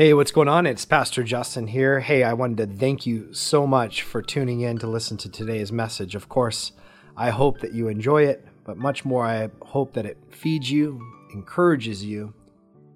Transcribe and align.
Hey, 0.00 0.14
what's 0.14 0.30
going 0.30 0.48
on? 0.48 0.64
It's 0.64 0.86
Pastor 0.86 1.22
Justin 1.22 1.66
here. 1.66 2.00
Hey, 2.00 2.22
I 2.22 2.32
wanted 2.32 2.56
to 2.56 2.78
thank 2.78 3.04
you 3.04 3.34
so 3.34 3.66
much 3.66 4.00
for 4.00 4.22
tuning 4.22 4.62
in 4.62 4.78
to 4.78 4.86
listen 4.86 5.18
to 5.18 5.28
today's 5.28 5.70
message. 5.70 6.14
Of 6.14 6.26
course, 6.26 6.72
I 7.18 7.28
hope 7.28 7.60
that 7.60 7.74
you 7.74 7.88
enjoy 7.88 8.22
it, 8.22 8.48
but 8.64 8.78
much 8.78 9.04
more, 9.04 9.26
I 9.26 9.50
hope 9.60 9.92
that 9.92 10.06
it 10.06 10.16
feeds 10.30 10.70
you, 10.70 11.02
encourages 11.34 12.02
you, 12.02 12.32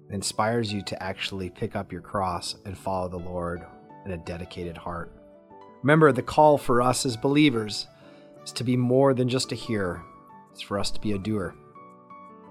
inspires 0.09 0.73
you 0.73 0.81
to 0.81 1.03
actually 1.03 1.51
pick 1.51 1.75
up 1.75 1.91
your 1.91 2.01
cross 2.01 2.55
and 2.65 2.75
follow 2.75 3.07
the 3.07 3.17
Lord 3.17 3.63
in 4.07 4.13
a 4.13 4.17
dedicated 4.17 4.75
heart. 4.75 5.11
Remember, 5.83 6.11
the 6.11 6.23
call 6.23 6.57
for 6.57 6.81
us 6.81 7.05
as 7.05 7.15
believers 7.15 7.85
is 8.43 8.51
to 8.53 8.63
be 8.63 8.75
more 8.75 9.13
than 9.13 9.29
just 9.29 9.51
a 9.51 9.55
hearer, 9.55 10.01
it's 10.51 10.61
for 10.61 10.79
us 10.79 10.89
to 10.89 10.99
be 10.99 11.11
a 11.11 11.19
doer. 11.19 11.53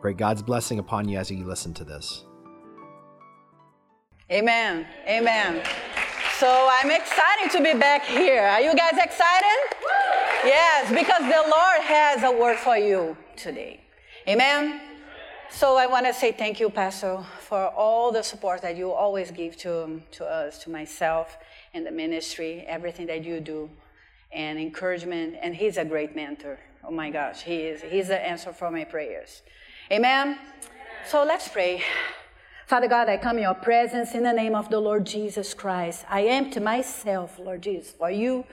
Pray 0.00 0.12
God's 0.12 0.42
blessing 0.42 0.78
upon 0.78 1.08
you 1.08 1.18
as 1.18 1.28
you 1.28 1.44
listen 1.44 1.74
to 1.74 1.82
this. 1.82 2.24
Amen. 4.30 4.86
Amen. 5.06 5.62
So 6.38 6.68
I'm 6.70 6.90
excited 6.90 7.50
to 7.52 7.62
be 7.62 7.78
back 7.78 8.06
here. 8.06 8.42
Are 8.42 8.60
you 8.60 8.74
guys 8.74 8.94
excited? 8.94 9.76
Yes, 10.44 10.88
because 10.88 11.20
the 11.20 11.50
Lord 11.50 11.80
has 11.82 12.22
a 12.22 12.32
word 12.32 12.56
for 12.56 12.78
you 12.78 13.18
today. 13.36 13.82
Amen. 14.26 14.80
So 15.50 15.76
I 15.76 15.86
want 15.86 16.06
to 16.06 16.14
say 16.14 16.32
thank 16.32 16.58
you, 16.58 16.70
Pastor, 16.70 17.22
for 17.38 17.68
all 17.76 18.12
the 18.12 18.22
support 18.22 18.62
that 18.62 18.78
you 18.78 18.92
always 18.92 19.30
give 19.30 19.58
to, 19.58 20.00
to 20.12 20.24
us, 20.24 20.58
to 20.64 20.70
myself, 20.70 21.36
and 21.74 21.84
the 21.84 21.92
ministry, 21.92 22.64
everything 22.66 23.06
that 23.08 23.24
you 23.24 23.40
do, 23.40 23.68
and 24.32 24.58
encouragement. 24.58 25.36
And 25.42 25.54
he's 25.54 25.76
a 25.76 25.84
great 25.84 26.16
mentor. 26.16 26.58
Oh 26.82 26.90
my 26.90 27.10
gosh, 27.10 27.42
he 27.42 27.56
is. 27.56 27.82
He's 27.82 28.08
the 28.08 28.26
answer 28.26 28.54
for 28.54 28.70
my 28.70 28.84
prayers. 28.84 29.42
Amen. 29.92 30.38
So 31.06 31.24
let's 31.24 31.46
pray. 31.46 31.82
Father 32.66 32.88
God, 32.88 33.10
I 33.10 33.18
come 33.18 33.36
in 33.36 33.42
your 33.42 33.54
presence 33.54 34.14
in 34.14 34.22
the 34.22 34.32
name 34.32 34.54
of 34.54 34.70
the 34.70 34.80
Lord 34.80 35.04
Jesus 35.04 35.52
Christ. 35.52 36.06
I 36.08 36.24
empty 36.24 36.60
myself, 36.60 37.38
Lord 37.38 37.62
Jesus, 37.62 37.92
for 37.92 38.10
you 38.10 38.46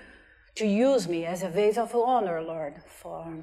to 0.56 0.68
use 0.68 1.08
me 1.08 1.26
as 1.26 1.44
a 1.44 1.50
vase 1.50 1.78
of 1.78 1.95
honor, 1.95 2.42
Lord, 2.42 2.73
for 2.86 3.42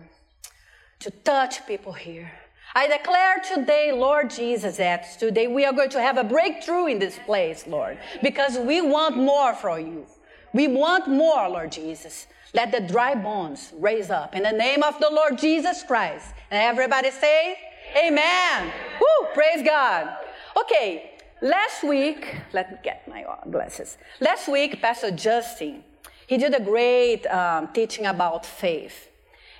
to 1.00 1.10
touch 1.10 1.66
people 1.66 1.94
here. 1.94 2.30
I 2.74 2.86
declare 2.86 3.40
today, 3.54 3.92
Lord 3.92 4.28
Jesus, 4.28 4.76
that 4.76 5.18
today 5.18 5.46
we 5.46 5.64
are 5.64 5.72
going 5.72 5.88
to 5.90 6.02
have 6.02 6.18
a 6.18 6.24
breakthrough 6.24 6.86
in 6.86 6.98
this 6.98 7.18
place, 7.24 7.66
Lord, 7.66 7.98
because 8.22 8.58
we 8.58 8.82
want 8.82 9.16
more 9.16 9.54
from 9.54 9.86
you. 9.86 10.06
We 10.52 10.68
want 10.68 11.08
more, 11.08 11.48
Lord 11.48 11.72
Jesus. 11.72 12.26
Let 12.52 12.72
the 12.72 12.80
dry 12.80 13.14
bones 13.14 13.72
raise 13.78 14.10
up 14.10 14.34
in 14.34 14.42
the 14.42 14.52
name 14.52 14.82
of 14.82 14.98
the 15.00 15.08
Lord 15.10 15.38
Jesus 15.38 15.82
Christ. 15.82 16.26
And 16.50 16.60
everybody 16.62 17.10
say, 17.10 17.56
Amen. 17.96 18.70
Woo, 19.00 19.28
praise 19.32 19.64
God. 19.64 20.14
Okay, 20.62 21.12
last 21.40 21.84
week, 21.84 22.34
let 22.52 22.72
me 22.72 22.78
get 22.82 23.06
my 23.06 23.24
glasses. 23.48 23.96
Last 24.18 24.48
week, 24.48 24.80
Pastor 24.80 25.12
Justin, 25.12 25.84
he 26.26 26.36
did 26.36 26.52
a 26.52 26.60
great 26.60 27.26
um, 27.26 27.68
teaching 27.72 28.06
about 28.06 28.44
faith. 28.44 29.08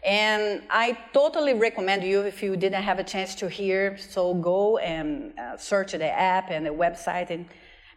And 0.04 0.62
I 0.70 0.98
totally 1.12 1.54
recommend 1.54 2.02
you, 2.02 2.22
if 2.22 2.42
you 2.42 2.56
didn't 2.56 2.82
have 2.82 2.98
a 2.98 3.04
chance 3.04 3.36
to 3.36 3.48
hear, 3.48 3.96
so 3.98 4.34
go 4.34 4.78
and 4.78 5.38
uh, 5.38 5.56
search 5.56 5.92
the 5.92 6.10
app 6.10 6.50
and 6.50 6.66
the 6.66 6.70
website, 6.70 7.30
and, 7.30 7.46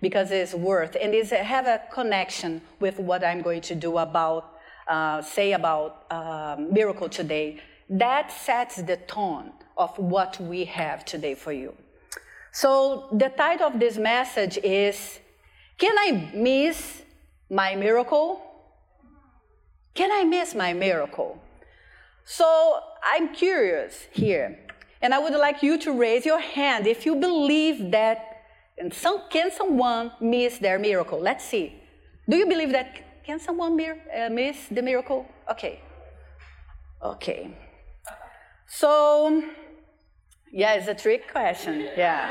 because 0.02 0.30
it's 0.30 0.54
worth. 0.54 0.96
And 1.02 1.16
it 1.16 1.28
have 1.30 1.66
a 1.66 1.82
connection 1.92 2.62
with 2.80 3.00
what 3.00 3.24
I'm 3.24 3.42
going 3.42 3.62
to 3.62 3.76
do 3.76 3.98
about, 3.98 4.58
uh, 4.88 5.24
say 5.24 5.54
about 5.54 6.06
uh, 6.12 6.58
miracle 6.60 7.10
today. 7.10 7.62
That 7.90 8.32
sets 8.32 8.76
the 8.76 8.98
tone 8.98 9.54
of 9.76 9.98
what 9.98 10.40
we 10.40 10.66
have 10.66 11.04
today 11.04 11.34
for 11.34 11.52
you. 11.52 11.74
So 12.52 13.08
the 13.12 13.30
title 13.30 13.68
of 13.68 13.80
this 13.80 13.98
message 13.98 14.58
is 14.64 15.20
Can 15.78 15.98
I 15.98 16.32
miss 16.34 17.02
my 17.50 17.76
miracle? 17.76 18.42
Can 19.94 20.12
I 20.12 20.24
miss 20.24 20.56
my 20.56 20.74
miracle? 20.74 21.42
So 22.24 22.80
I'm 23.04 23.34
curious 23.34 24.08
here, 24.12 24.60
and 25.02 25.14
I 25.14 25.20
would 25.20 25.34
like 25.34 25.64
you 25.64 25.78
to 25.80 25.92
raise 25.92 26.26
your 26.26 26.40
hand 26.40 26.88
if 26.88 27.06
you 27.06 27.16
believe 27.16 27.92
that 27.92 28.32
and 28.82 28.92
some, 28.92 29.22
can 29.30 29.52
someone 29.52 30.12
miss 30.20 30.58
their 30.58 30.80
miracle? 30.80 31.20
Let's 31.20 31.46
see. 31.46 31.76
Do 32.28 32.36
you 32.36 32.48
believe 32.48 32.72
that 32.72 33.24
can 33.24 33.40
someone 33.40 33.80
uh, 33.80 34.30
miss 34.32 34.58
the 34.72 34.82
miracle? 34.82 35.28
Okay. 35.50 35.82
Okay. 37.04 37.56
So 38.68 39.44
yeah, 40.52 40.74
it's 40.74 40.88
a 40.88 40.94
trick 40.94 41.32
question. 41.32 41.88
Yeah. 41.96 42.30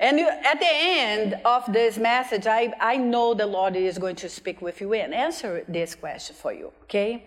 And 0.00 0.18
you, 0.18 0.28
at 0.28 0.58
the 0.58 0.68
end 0.70 1.34
of 1.44 1.72
this 1.72 1.98
message, 1.98 2.46
I, 2.46 2.72
I 2.80 2.96
know 2.96 3.32
the 3.32 3.46
Lord 3.46 3.76
is 3.76 3.96
going 3.96 4.16
to 4.16 4.28
speak 4.28 4.60
with 4.60 4.80
you 4.80 4.92
and 4.94 5.14
answer 5.14 5.64
this 5.68 5.94
question 5.94 6.36
for 6.36 6.52
you, 6.52 6.72
okay? 6.82 7.24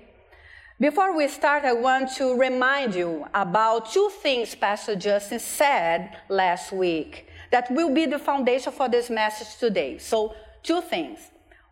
Before 0.79 1.16
we 1.16 1.28
start, 1.28 1.66
I 1.66 1.73
want 1.73 2.13
to 2.17 2.38
remind 2.38 2.94
you 2.94 3.25
about 3.34 3.91
two 3.91 4.12
things 4.22 4.53
Pastor 4.53 4.96
Justin 4.96 5.40
said 5.40 6.17
last 6.29 6.72
week 6.72 7.28
that 7.51 7.72
will 7.72 7.91
be 7.91 8.06
the 8.06 8.19
foundation 8.19 8.72
for 8.72 8.88
this 8.88 9.09
message 9.09 9.57
today. 9.57 9.97
So, 9.97 10.35
two 10.62 10.81
things. 10.81 11.19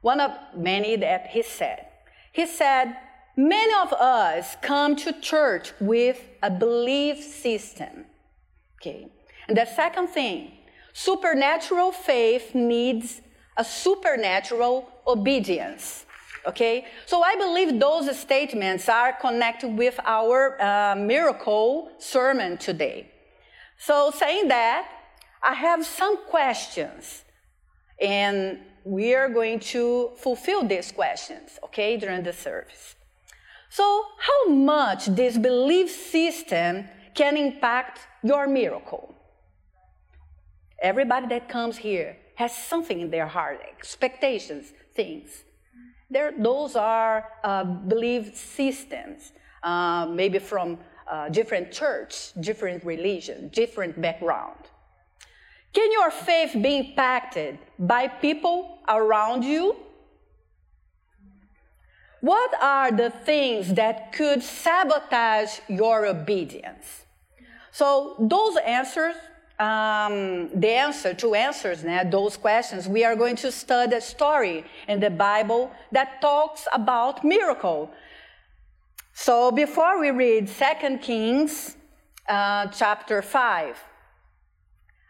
One 0.01 0.19
of 0.19 0.31
many 0.55 0.95
that 0.95 1.27
he 1.27 1.43
said. 1.43 1.85
He 2.31 2.47
said, 2.47 2.95
Many 3.37 3.73
of 3.81 3.91
us 3.93 4.55
come 4.61 4.95
to 4.97 5.13
church 5.19 5.73
with 5.79 6.21
a 6.41 6.49
belief 6.49 7.21
system. 7.23 8.05
Okay. 8.81 9.07
And 9.47 9.57
the 9.57 9.65
second 9.65 10.07
thing, 10.07 10.51
supernatural 10.93 11.91
faith 11.91 12.55
needs 12.55 13.21
a 13.57 13.63
supernatural 13.63 14.89
obedience. 15.05 16.05
Okay? 16.47 16.85
So 17.05 17.21
I 17.23 17.35
believe 17.35 17.79
those 17.79 18.17
statements 18.17 18.87
are 18.87 19.13
connected 19.13 19.69
with 19.69 19.99
our 20.05 20.61
uh, 20.61 20.95
miracle 20.95 21.91
sermon 21.97 22.57
today. 22.57 23.11
So, 23.77 24.11
saying 24.11 24.47
that, 24.47 24.87
I 25.43 25.53
have 25.53 25.85
some 25.85 26.25
questions, 26.25 27.23
and 27.99 28.59
we 28.85 29.13
are 29.13 29.29
going 29.29 29.59
to 29.59 30.11
fulfill 30.17 30.65
these 30.65 30.91
questions, 30.91 31.59
okay, 31.65 31.97
during 31.97 32.23
the 32.23 32.33
service. 32.33 32.94
So, 33.69 34.05
how 34.19 34.53
much 34.53 35.07
this 35.07 35.37
belief 35.37 35.89
system 35.89 36.87
can 37.13 37.37
impact 37.37 37.99
your 38.23 38.47
miracle? 38.47 39.15
Everybody 40.81 41.27
that 41.27 41.49
comes 41.49 41.77
here 41.77 42.17
has 42.35 42.55
something 42.55 42.99
in 42.99 43.09
their 43.09 43.27
heart, 43.27 43.61
expectations, 43.67 44.73
things. 44.93 45.43
There, 46.09 46.33
those 46.37 46.75
are 46.75 47.29
uh, 47.43 47.63
belief 47.63 48.35
systems, 48.35 49.31
uh, 49.63 50.05
maybe 50.05 50.39
from 50.39 50.77
uh, 51.09 51.29
different 51.29 51.71
church, 51.71 52.33
different 52.39 52.83
religion, 52.83 53.49
different 53.49 53.99
background. 54.01 54.59
Can 55.73 55.91
your 55.91 56.11
faith 56.11 56.53
be 56.53 56.77
impacted 56.77 57.59
by 57.77 58.07
people 58.07 58.79
around 58.87 59.43
you 59.43 59.75
what 62.25 62.51
are 62.59 62.91
the 62.91 63.11
things 63.11 63.75
that 63.75 64.11
could 64.11 64.41
sabotage 64.41 65.59
your 65.67 66.07
obedience? 66.07 67.05
So, 67.71 68.15
those 68.17 68.57
answers, 68.65 69.15
um, 69.59 70.49
the 70.59 70.69
answer, 70.69 71.13
two 71.13 71.35
answers, 71.35 71.83
né, 71.83 72.09
those 72.09 72.35
questions, 72.35 72.87
we 72.87 73.03
are 73.03 73.15
going 73.15 73.35
to 73.35 73.51
study 73.51 73.95
a 73.95 74.01
story 74.01 74.65
in 74.87 74.99
the 74.99 75.11
Bible 75.11 75.69
that 75.91 76.19
talks 76.19 76.67
about 76.73 77.23
miracle. 77.23 77.91
So, 79.13 79.51
before 79.51 79.99
we 79.99 80.09
read 80.09 80.47
2 80.47 80.97
Kings 80.97 81.77
uh, 82.27 82.67
chapter 82.67 83.21
5, 83.21 83.77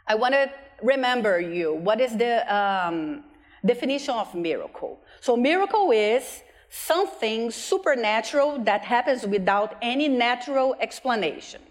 I 0.07 0.15
want 0.15 0.33
to 0.33 0.51
remember 0.83 1.39
you 1.39 1.75
what 1.75 2.01
is 2.01 2.17
the 2.17 2.43
um, 2.53 3.23
definition 3.65 4.15
of 4.15 4.35
miracle. 4.35 4.99
So, 5.21 5.37
miracle 5.37 5.91
is 5.91 6.43
something 6.75 7.49
supernatural 7.51 8.59
that 8.59 8.83
happens 8.83 9.25
without 9.25 9.75
any 9.81 10.09
natural 10.09 10.75
explanation. 10.81 11.61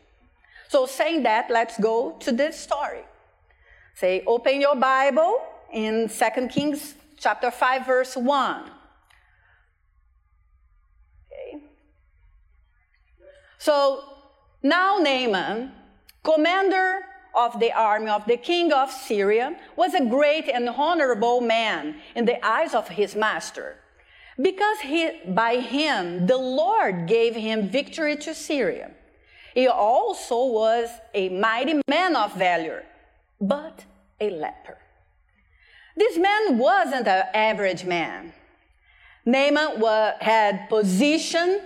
So, 0.68 0.86
saying 0.86 1.24
that, 1.24 1.50
let's 1.50 1.78
go 1.78 2.12
to 2.20 2.32
this 2.32 2.58
story. 2.58 3.04
Say, 3.94 4.22
open 4.26 4.60
your 4.60 4.74
Bible 4.74 5.42
in 5.72 6.08
2 6.08 6.48
Kings 6.48 6.94
chapter 7.18 7.50
5, 7.50 7.86
verse 7.86 8.16
1. 8.16 8.62
Okay. 11.26 11.62
So, 13.58 14.04
now 14.62 14.98
Naaman, 14.98 15.72
commander 16.24 17.00
of 17.36 17.60
the 17.60 17.72
army 17.72 18.08
of 18.08 18.24
the 18.24 18.38
king 18.38 18.72
of 18.72 18.90
Syria, 18.90 19.54
was 19.76 19.92
a 19.92 20.04
great 20.04 20.48
and 20.48 20.68
honorable 20.68 21.42
man 21.42 21.96
in 22.14 22.24
the 22.24 22.44
eyes 22.44 22.74
of 22.74 22.88
his 22.88 23.14
master 23.14 23.76
because 24.40 24.80
he, 24.80 25.20
by 25.28 25.56
him 25.56 26.26
the 26.26 26.36
Lord 26.36 27.06
gave 27.06 27.34
him 27.34 27.68
victory 27.68 28.16
to 28.16 28.34
Syria. 28.34 28.90
He 29.54 29.68
also 29.68 30.46
was 30.46 30.88
a 31.14 31.28
mighty 31.28 31.80
man 31.88 32.16
of 32.16 32.34
valor, 32.34 32.84
but 33.40 33.84
a 34.20 34.30
leper. 34.30 34.78
This 35.96 36.18
man 36.18 36.58
wasn't 36.58 37.06
an 37.06 37.24
average 37.32 37.84
man. 37.84 38.32
Naaman 39.24 39.80
had 40.20 40.68
position, 40.68 41.60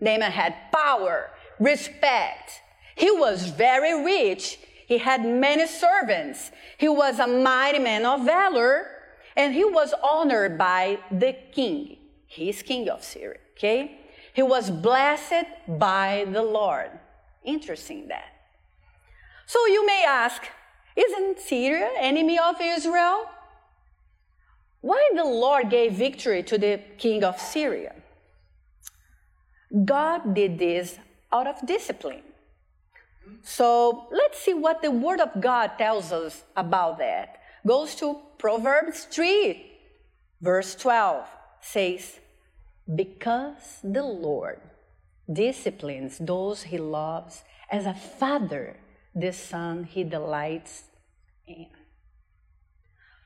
Naaman 0.00 0.30
had 0.30 0.54
power, 0.72 1.30
respect. 1.58 2.60
He 2.94 3.10
was 3.10 3.46
very 3.46 4.04
rich. 4.04 4.58
He 4.86 4.98
had 4.98 5.24
many 5.24 5.66
servants. 5.66 6.50
He 6.76 6.88
was 6.88 7.18
a 7.18 7.26
mighty 7.26 7.78
man 7.78 8.04
of 8.04 8.24
valor, 8.24 8.86
and 9.36 9.54
he 9.54 9.64
was 9.64 9.94
honored 10.02 10.58
by 10.58 10.98
the 11.10 11.34
king. 11.52 11.96
He's 12.30 12.62
king 12.62 12.88
of 12.88 13.02
Syria, 13.02 13.40
okay? 13.56 13.98
He 14.32 14.42
was 14.42 14.70
blessed 14.70 15.46
by 15.66 16.26
the 16.30 16.42
Lord. 16.42 16.90
Interesting 17.42 18.06
that. 18.06 18.30
So 19.46 19.66
you 19.66 19.84
may 19.84 20.04
ask, 20.06 20.44
isn't 20.94 21.40
Syria 21.40 21.90
enemy 21.98 22.38
of 22.38 22.54
Israel? 22.60 23.26
Why 24.80 25.10
the 25.16 25.24
Lord 25.24 25.70
gave 25.70 25.94
victory 25.94 26.44
to 26.44 26.56
the 26.56 26.80
king 26.98 27.24
of 27.24 27.40
Syria? 27.40 27.96
God 29.84 30.32
did 30.32 30.56
this 30.60 30.98
out 31.32 31.48
of 31.48 31.66
discipline. 31.66 32.22
So 33.42 34.06
let's 34.12 34.38
see 34.38 34.54
what 34.54 34.82
the 34.82 34.92
Word 34.92 35.18
of 35.20 35.40
God 35.40 35.72
tells 35.78 36.12
us 36.12 36.44
about 36.56 36.98
that. 36.98 37.40
Goes 37.66 37.96
to 37.96 38.20
Proverbs 38.38 39.08
3, 39.10 39.66
verse 40.40 40.76
12, 40.76 41.26
says, 41.60 42.20
Because 42.94 43.80
the 43.82 44.02
Lord 44.02 44.60
disciplines 45.32 46.18
those 46.18 46.64
he 46.64 46.78
loves 46.78 47.44
as 47.70 47.86
a 47.86 47.94
father, 47.94 48.76
the 49.14 49.32
son 49.32 49.84
he 49.84 50.04
delights 50.04 50.84
in. 51.46 51.66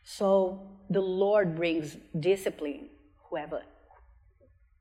So 0.02 0.60
the 0.90 1.00
Lord 1.00 1.56
brings 1.56 1.96
discipline, 2.18 2.88
whoever, 3.28 3.62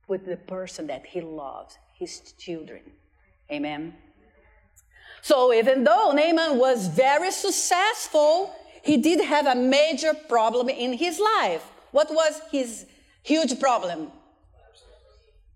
with 0.08 0.26
the 0.26 0.38
person 0.38 0.88
that 0.88 1.06
he 1.06 1.22
loves, 1.22 1.78
his 1.98 2.34
children. 2.38 2.82
Amen. 3.50 3.94
So 5.22 5.54
even 5.54 5.86
though 5.86 6.12
Naaman 6.12 6.58
was 6.58 6.88
very 6.88 7.32
successful, 7.32 8.54
he 8.84 8.98
did 8.98 9.24
have 9.24 9.48
a 9.48 9.56
major 9.56 10.14
problem 10.14 10.68
in 10.68 10.94
his 10.94 11.20
life. 11.38 11.64
What 11.92 12.14
was 12.14 12.42
his 12.52 12.86
huge 13.24 13.60
problem? 13.60 14.12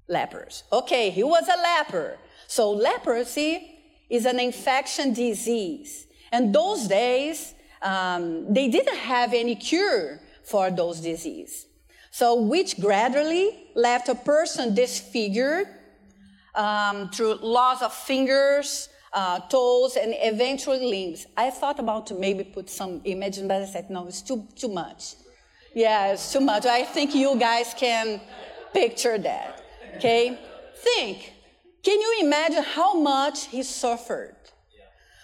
Lepers. 0.07 0.63
Okay, 0.71 1.09
he 1.09 1.23
was 1.23 1.47
a 1.47 1.61
leper. 1.61 2.17
So 2.47 2.71
leprosy 2.71 3.79
is 4.09 4.25
an 4.25 4.39
infection 4.39 5.13
disease. 5.13 6.07
And 6.31 6.53
those 6.53 6.87
days, 6.87 7.53
um, 7.81 8.53
they 8.53 8.67
didn't 8.69 8.97
have 8.97 9.33
any 9.33 9.55
cure 9.55 10.19
for 10.43 10.71
those 10.71 11.01
diseases. 11.01 11.65
So, 12.11 12.41
which 12.41 12.79
gradually 12.79 13.69
left 13.75 14.09
a 14.09 14.15
person 14.15 14.73
disfigured 14.73 15.67
um, 16.55 17.09
through 17.11 17.35
loss 17.35 17.81
of 17.81 17.93
fingers, 17.93 18.89
uh, 19.13 19.39
toes, 19.41 19.97
and 19.97 20.15
eventually 20.17 20.79
limbs. 20.79 21.27
I 21.35 21.51
thought 21.51 21.79
about 21.79 22.17
maybe 22.17 22.43
put 22.43 22.69
some 22.69 23.01
images, 23.03 23.43
but 23.43 23.61
I 23.61 23.65
said, 23.65 23.89
no, 23.89 24.07
it's 24.07 24.21
too, 24.21 24.47
too 24.55 24.69
much. 24.69 25.15
Yeah, 25.77 26.13
it's 26.13 26.33
too 26.33 26.39
much. 26.39 26.65
I 26.65 26.85
think 26.85 27.13
you 27.13 27.37
guys 27.37 27.75
can 27.77 28.19
picture 28.73 29.19
that. 29.19 29.61
Okay? 29.97 30.39
Think. 30.75 31.33
Can 31.83 32.01
you 32.01 32.17
imagine 32.21 32.63
how 32.63 32.99
much 32.99 33.45
he 33.45 33.61
suffered? 33.61 34.37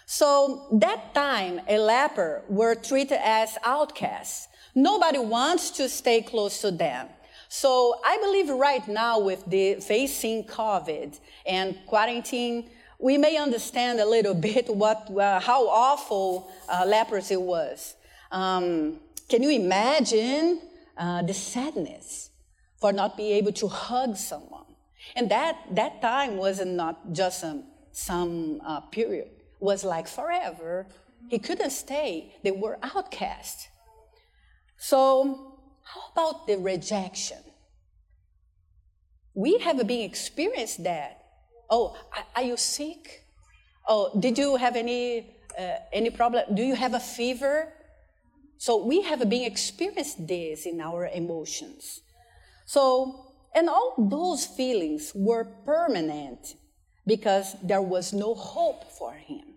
So 0.06 0.68
that 0.74 1.16
time, 1.16 1.60
a 1.68 1.80
leper 1.80 2.44
were 2.48 2.76
treated 2.76 3.18
as 3.24 3.58
outcasts. 3.64 4.48
Nobody 4.76 5.18
wants 5.18 5.72
to 5.72 5.90
stay 5.90 6.22
close 6.22 6.62
to 6.62 6.70
them. 6.70 7.08
So 7.50 8.00
I 8.06 8.20
believe 8.20 8.50
right 8.50 8.88
now 8.88 9.18
with 9.18 9.44
the 9.48 9.82
facing 9.82 10.44
COVID 10.44 11.20
and 11.48 11.80
quarantine, 11.88 12.70
we 13.00 13.18
may 13.18 13.38
understand 13.38 14.00
a 14.00 14.06
little 14.06 14.36
bit 14.50 14.70
what, 14.70 15.10
uh, 15.18 15.40
how 15.40 15.68
awful 15.68 16.52
uh, 16.70 16.86
leprosy 16.86 17.38
was. 17.38 17.96
Um, 18.32 19.00
can 19.34 19.42
you 19.42 19.50
imagine 19.50 20.62
uh, 20.96 21.24
the 21.24 21.34
sadness 21.34 22.30
for 22.80 22.94
not 22.94 23.18
being 23.18 23.32
able 23.32 23.52
to 23.52 23.68
hug 23.68 24.16
someone? 24.16 24.76
And 25.16 25.32
that, 25.32 25.58
that 25.72 26.04
time 26.04 26.38
wasn't 26.38 26.76
not 26.76 27.12
just 27.14 27.42
some, 27.42 27.64
some 27.92 28.62
uh, 28.64 28.82
period 28.82 29.30
was 29.60 29.84
like 29.84 30.08
forever. 30.08 30.86
He 31.30 31.40
couldn't 31.40 31.72
stay. 31.72 32.36
They 32.44 32.52
were 32.52 32.78
outcast. 32.84 33.70
So, 34.78 35.58
how 35.82 36.02
about 36.12 36.46
the 36.46 36.58
rejection? 36.60 37.40
We 39.34 39.58
have 39.58 39.78
been 39.88 40.02
experienced 40.02 40.84
that. 40.84 41.24
Oh, 41.72 41.98
are 42.36 42.44
you 42.44 42.56
sick? 42.56 43.26
Oh, 43.88 44.12
did 44.20 44.38
you 44.38 44.58
have 44.58 44.76
any 44.76 45.38
uh, 45.58 45.78
any 45.92 46.12
problem? 46.12 46.54
Do 46.54 46.62
you 46.62 46.76
have 46.76 46.94
a 46.94 47.00
fever? 47.00 47.74
So 48.64 48.78
we 48.78 49.02
have 49.02 49.30
been 49.30 49.44
experienced 49.44 50.26
this 50.26 50.66
in 50.66 50.80
our 50.80 51.08
emotions. 51.08 52.00
So, 52.66 53.34
and 53.54 53.68
all 53.68 53.94
those 53.98 54.46
feelings 54.46 55.12
were 55.14 55.44
permanent 55.66 56.56
because 57.06 57.58
there 57.62 57.82
was 57.82 58.14
no 58.14 58.34
hope 58.34 58.90
for 58.90 59.16
him. 59.16 59.56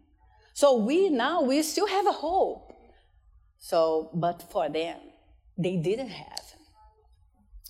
So 0.55 0.75
we 0.79 1.09
now 1.09 1.41
we 1.43 1.63
still 1.63 1.87
have 1.87 2.09
a 2.09 2.19
hope. 2.27 2.73
So, 3.61 4.11
but 4.13 4.43
for 4.51 4.69
them, 4.69 4.99
they 5.57 5.77
didn't 5.77 6.09
have. 6.09 6.45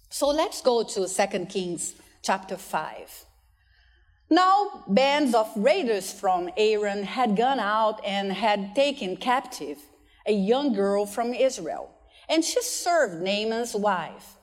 So 0.08 0.28
let's 0.28 0.62
go 0.62 0.84
to 0.84 1.06
2 1.06 1.46
Kings 1.50 1.96
chapter 2.22 2.56
5. 2.56 3.26
Now, 4.30 4.84
bands 4.88 5.34
of 5.34 5.52
raiders 5.54 6.10
from 6.10 6.48
Aram 6.56 7.02
had 7.02 7.36
gone 7.36 7.60
out 7.60 8.00
and 8.06 8.32
had 8.32 8.74
taken 8.74 9.18
captive 9.18 9.76
a 10.26 10.32
young 10.32 10.72
girl 10.72 11.06
from 11.06 11.32
Israel, 11.32 11.90
and 12.28 12.44
she 12.44 12.60
served 12.62 13.22
Naaman's 13.22 13.74
wife. 13.74 14.36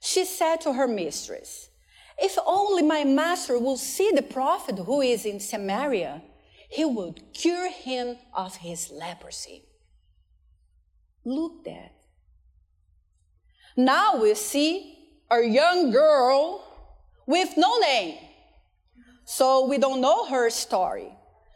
She 0.00 0.24
said 0.24 0.60
to 0.62 0.72
her 0.72 0.88
mistress, 0.88 1.70
If 2.18 2.38
only 2.46 2.82
my 2.82 3.04
master 3.04 3.58
will 3.58 3.76
see 3.76 4.10
the 4.14 4.22
prophet 4.22 4.78
who 4.78 5.02
is 5.02 5.26
in 5.26 5.40
Samaria, 5.40 6.22
he 6.70 6.84
would 6.84 7.32
cure 7.34 7.70
him 7.70 8.16
of 8.32 8.56
his 8.56 8.90
leprosy. 8.90 9.64
Look 11.24 11.58
at 11.60 11.64
that. 11.64 11.92
Now 13.76 14.20
we 14.20 14.34
see 14.34 14.96
a 15.30 15.42
young 15.42 15.90
girl 15.90 16.64
with 17.26 17.56
no 17.56 17.78
name. 17.78 18.18
So 19.24 19.66
we 19.66 19.78
don't 19.78 20.00
know 20.00 20.26
her 20.26 20.50
story. 20.50 21.12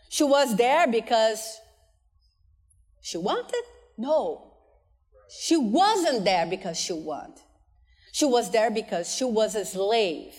She 0.09 0.23
was 0.23 0.55
there 0.57 0.87
because 0.87 1.61
she 3.05 3.19
wanted? 3.19 3.63
No. 3.99 4.55
She 5.29 5.59
wasn't 5.59 6.25
there 6.25 6.47
because 6.47 6.81
she 6.81 6.95
wanted. 6.95 7.45
She 8.13 8.25
was 8.25 8.51
there 8.51 8.71
because 8.71 9.15
she 9.15 9.25
was 9.25 9.55
a 9.55 9.67
slave, 9.67 10.35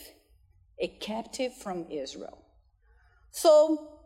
a 0.80 0.88
captive 0.88 1.54
from 1.54 1.86
Israel. 1.92 2.44
So 3.30 4.00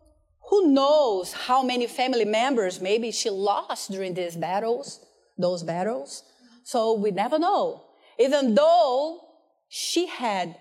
who 0.50 0.74
knows 0.74 1.32
how 1.32 1.64
many 1.64 1.88
family 1.88 2.26
members 2.26 2.82
maybe 2.82 3.12
she 3.12 3.30
lost 3.30 3.92
during 3.92 4.14
these 4.14 4.36
battles, 4.36 5.06
those 5.38 5.64
battles? 5.64 6.24
So 6.66 6.96
we 6.96 7.12
never 7.12 7.40
know. 7.40 7.86
Even 8.20 8.56
though 8.56 9.22
she 9.70 10.08
had 10.08 10.58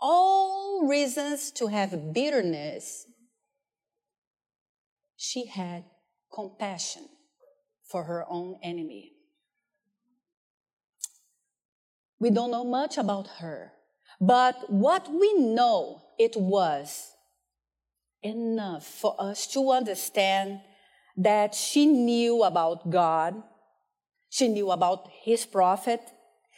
all 0.00 0.88
reasons 0.88 1.52
to 1.52 1.68
have 1.68 2.12
bitterness, 2.12 3.06
she 5.16 5.46
had 5.46 5.84
compassion 6.34 7.06
for 7.88 8.04
her 8.04 8.24
own 8.28 8.58
enemy. 8.62 9.12
We 12.18 12.30
don't 12.30 12.50
know 12.50 12.64
much 12.64 12.96
about 12.96 13.28
her, 13.38 13.72
but 14.20 14.70
what 14.70 15.10
we 15.12 15.34
know 15.34 16.02
it 16.18 16.34
was 16.36 17.12
enough 18.22 18.86
for 18.86 19.14
us 19.18 19.46
to 19.48 19.70
understand 19.70 20.60
that 21.16 21.54
she 21.54 21.86
knew 21.86 22.42
about 22.42 22.90
God, 22.90 23.42
she 24.30 24.48
knew 24.48 24.70
about 24.70 25.08
his 25.22 25.46
prophet, 25.46 26.00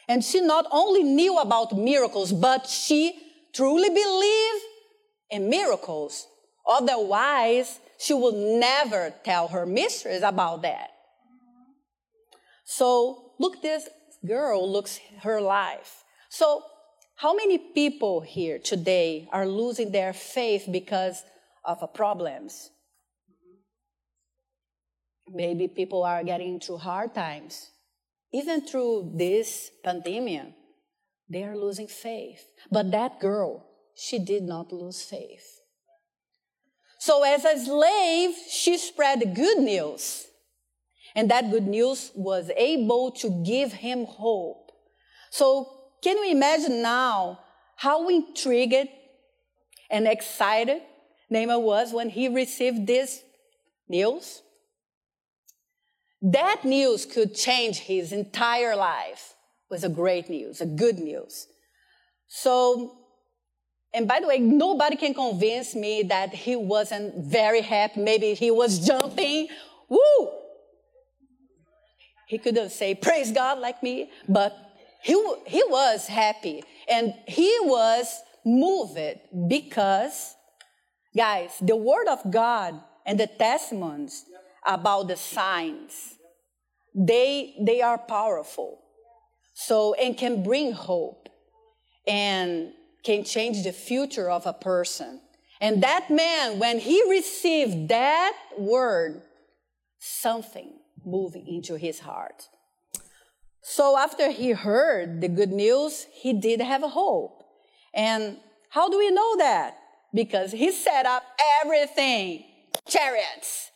and 0.09 0.25
she 0.25 0.41
not 0.41 0.67
only 0.71 1.03
knew 1.03 1.39
about 1.39 1.77
miracles, 1.77 2.33
but 2.33 2.67
she 2.67 3.19
truly 3.53 3.89
believed 3.89 4.65
in 5.31 5.51
miracles. 5.51 6.27
Otherwise, 6.67 7.81
she 7.99 8.15
would 8.15 8.35
never 8.35 9.13
tell 9.25 9.49
her 9.49 9.67
mistress 9.67 10.23
about 10.23 10.63
that. 10.63 10.91
So 12.71 13.33
look 13.39 13.63
this 13.63 13.89
girl 14.27 14.71
looks 14.71 15.01
her 15.23 15.41
life. 15.41 16.05
So 16.29 16.63
how 17.17 17.35
many 17.35 17.57
people 17.57 18.21
here 18.21 18.59
today 18.59 19.27
are 19.33 19.49
losing 19.49 19.91
their 19.91 20.13
faith 20.13 20.69
because 20.71 21.25
of 21.65 21.95
problems. 21.95 22.71
Maybe 25.31 25.69
people 25.69 26.03
are 26.03 26.25
getting 26.25 26.61
through 26.61 26.79
hard 26.79 27.15
times. 27.15 27.71
even 28.31 28.61
through 28.61 29.13
this 29.17 29.71
pandemic, 29.83 30.53
they 31.31 31.45
are 31.45 31.57
losing 31.57 31.89
faith. 31.89 32.45
But 32.71 32.91
that 32.91 33.21
girl, 33.21 33.65
she 33.95 34.19
did 34.19 34.43
not 34.43 34.71
lose 34.71 35.01
faith. 35.01 35.49
So, 37.01 37.25
as 37.25 37.47
a 37.47 37.57
slave, 37.57 38.37
she 38.51 38.77
spread 38.77 39.21
the 39.21 39.33
good 39.33 39.61
news. 39.65 40.28
And 41.15 41.31
that 41.31 41.51
good 41.51 41.67
news 41.67 42.13
was 42.15 42.51
able 42.57 43.11
to 43.13 43.43
give 43.45 43.73
him 43.73 44.05
hope. 44.05 44.71
So, 45.31 45.73
can 46.03 46.17
you 46.17 46.31
imagine 46.31 46.83
now 46.83 47.41
how 47.77 48.09
intrigued 48.09 48.89
and 49.91 50.07
excited 50.07 50.83
Naaman 51.31 51.63
was 51.63 51.93
when 51.93 52.09
he 52.11 52.29
received 52.29 52.87
this 52.87 53.23
news? 53.89 54.43
That 56.21 56.65
news 56.65 57.07
could 57.07 57.35
change 57.35 57.79
his 57.79 58.13
entire 58.13 58.75
life. 58.75 59.35
It 59.71 59.75
was 59.75 59.85
a 59.85 59.89
great 59.89 60.29
news, 60.29 60.61
a 60.61 60.67
good 60.67 60.99
news. 60.99 61.47
So, 62.27 62.97
and 63.95 64.09
by 64.09 64.21
the 64.21 64.27
way, 64.27 64.39
nobody 64.39 64.97
can 64.97 65.15
convince 65.15 65.75
me 65.75 66.03
that 66.05 66.35
he 66.35 66.57
wasn't 66.57 67.25
very 67.25 67.61
happy. 67.61 68.01
Maybe 68.01 68.35
he 68.35 68.51
was 68.51 68.87
jumping. 68.87 69.49
Woo! 69.89 70.38
He 72.29 72.37
couldn't 72.37 72.71
say 72.71 72.95
praise 72.95 73.33
God 73.33 73.59
like 73.59 73.83
me, 73.83 74.11
but 74.29 74.55
he, 75.03 75.15
he 75.47 75.63
was 75.67 76.07
happy 76.07 76.63
and 76.89 77.15
he 77.27 77.57
was 77.63 78.21
moved 78.45 78.99
because, 79.49 80.37
guys, 81.17 81.53
the 81.61 81.75
word 81.75 82.07
of 82.07 82.31
God 82.31 82.81
and 83.07 83.19
the 83.19 83.27
testimonies 83.27 84.27
about 84.67 85.09
the 85.09 85.17
signs, 85.17 86.17
they, 86.95 87.57
they 87.63 87.81
are 87.81 87.97
powerful. 87.97 88.83
So, 89.55 89.95
and 89.95 90.17
can 90.17 90.43
bring 90.43 90.73
hope 90.73 91.31
and 92.07 92.73
can 93.05 93.25
change 93.25 93.65
the 93.65 93.73
future 93.73 94.31
of 94.31 94.47
a 94.47 94.53
person. 94.53 95.21
And 95.61 95.83
that 95.83 96.11
man, 96.11 96.59
when 96.59 96.79
he 96.79 97.03
received 97.09 97.89
that 97.89 98.37
word, 98.59 99.23
something 99.99 100.78
moved 101.05 101.37
into 101.37 101.77
his 101.77 102.01
heart. 102.01 102.49
So 103.63 103.99
after 103.99 104.31
he 104.31 104.53
heard 104.53 105.21
the 105.21 105.29
good 105.29 105.51
news, 105.51 106.07
he 106.13 106.33
did 106.33 106.61
have 106.61 106.83
hope. 106.83 107.45
And 107.95 108.39
how 108.71 108.89
do 108.89 108.99
we 108.99 109.11
know 109.11 109.37
that? 109.39 109.77
Because 110.15 110.53
he 110.53 110.73
set 110.73 111.07
up 111.07 111.23
everything 111.63 112.45
chariots, 112.87 113.71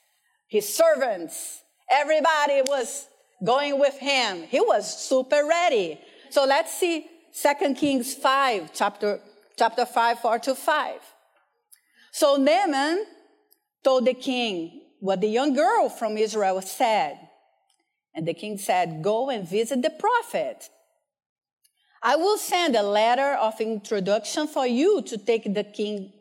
his 0.48 0.72
servants, 0.72 1.62
everybody 1.90 2.62
was 2.62 3.06
going 3.44 3.78
with 3.78 3.98
him. 3.98 4.44
He 4.44 4.60
was 4.60 5.08
super 5.08 5.46
ready. 5.46 6.00
So 6.30 6.44
let's 6.44 6.72
see 6.72 7.06
2 7.40 7.74
Kings 7.74 8.14
5, 8.14 8.70
chapter, 8.72 9.20
chapter 9.58 9.84
5, 9.84 10.18
4 10.20 10.38
to 10.40 10.54
5. 10.54 11.00
So 12.12 12.36
Naaman 12.36 13.06
told 13.82 14.06
the 14.06 14.14
king 14.14 14.82
what 15.02 15.20
the 15.20 15.26
young 15.26 15.52
girl 15.52 15.88
from 15.88 16.16
Israel 16.16 16.62
said. 16.62 17.18
And 18.14 18.24
the 18.26 18.34
king 18.34 18.56
said, 18.56 19.02
Go 19.02 19.30
and 19.30 19.48
visit 19.48 19.82
the 19.82 19.90
prophet. 19.90 20.70
I 22.00 22.14
will 22.14 22.38
send 22.38 22.76
a 22.76 22.84
letter 22.84 23.32
of 23.34 23.60
introduction 23.60 24.46
for 24.46 24.64
you 24.64 25.02
to 25.02 25.18
take 25.18 25.52
the 25.52 25.64
king 25.64 26.12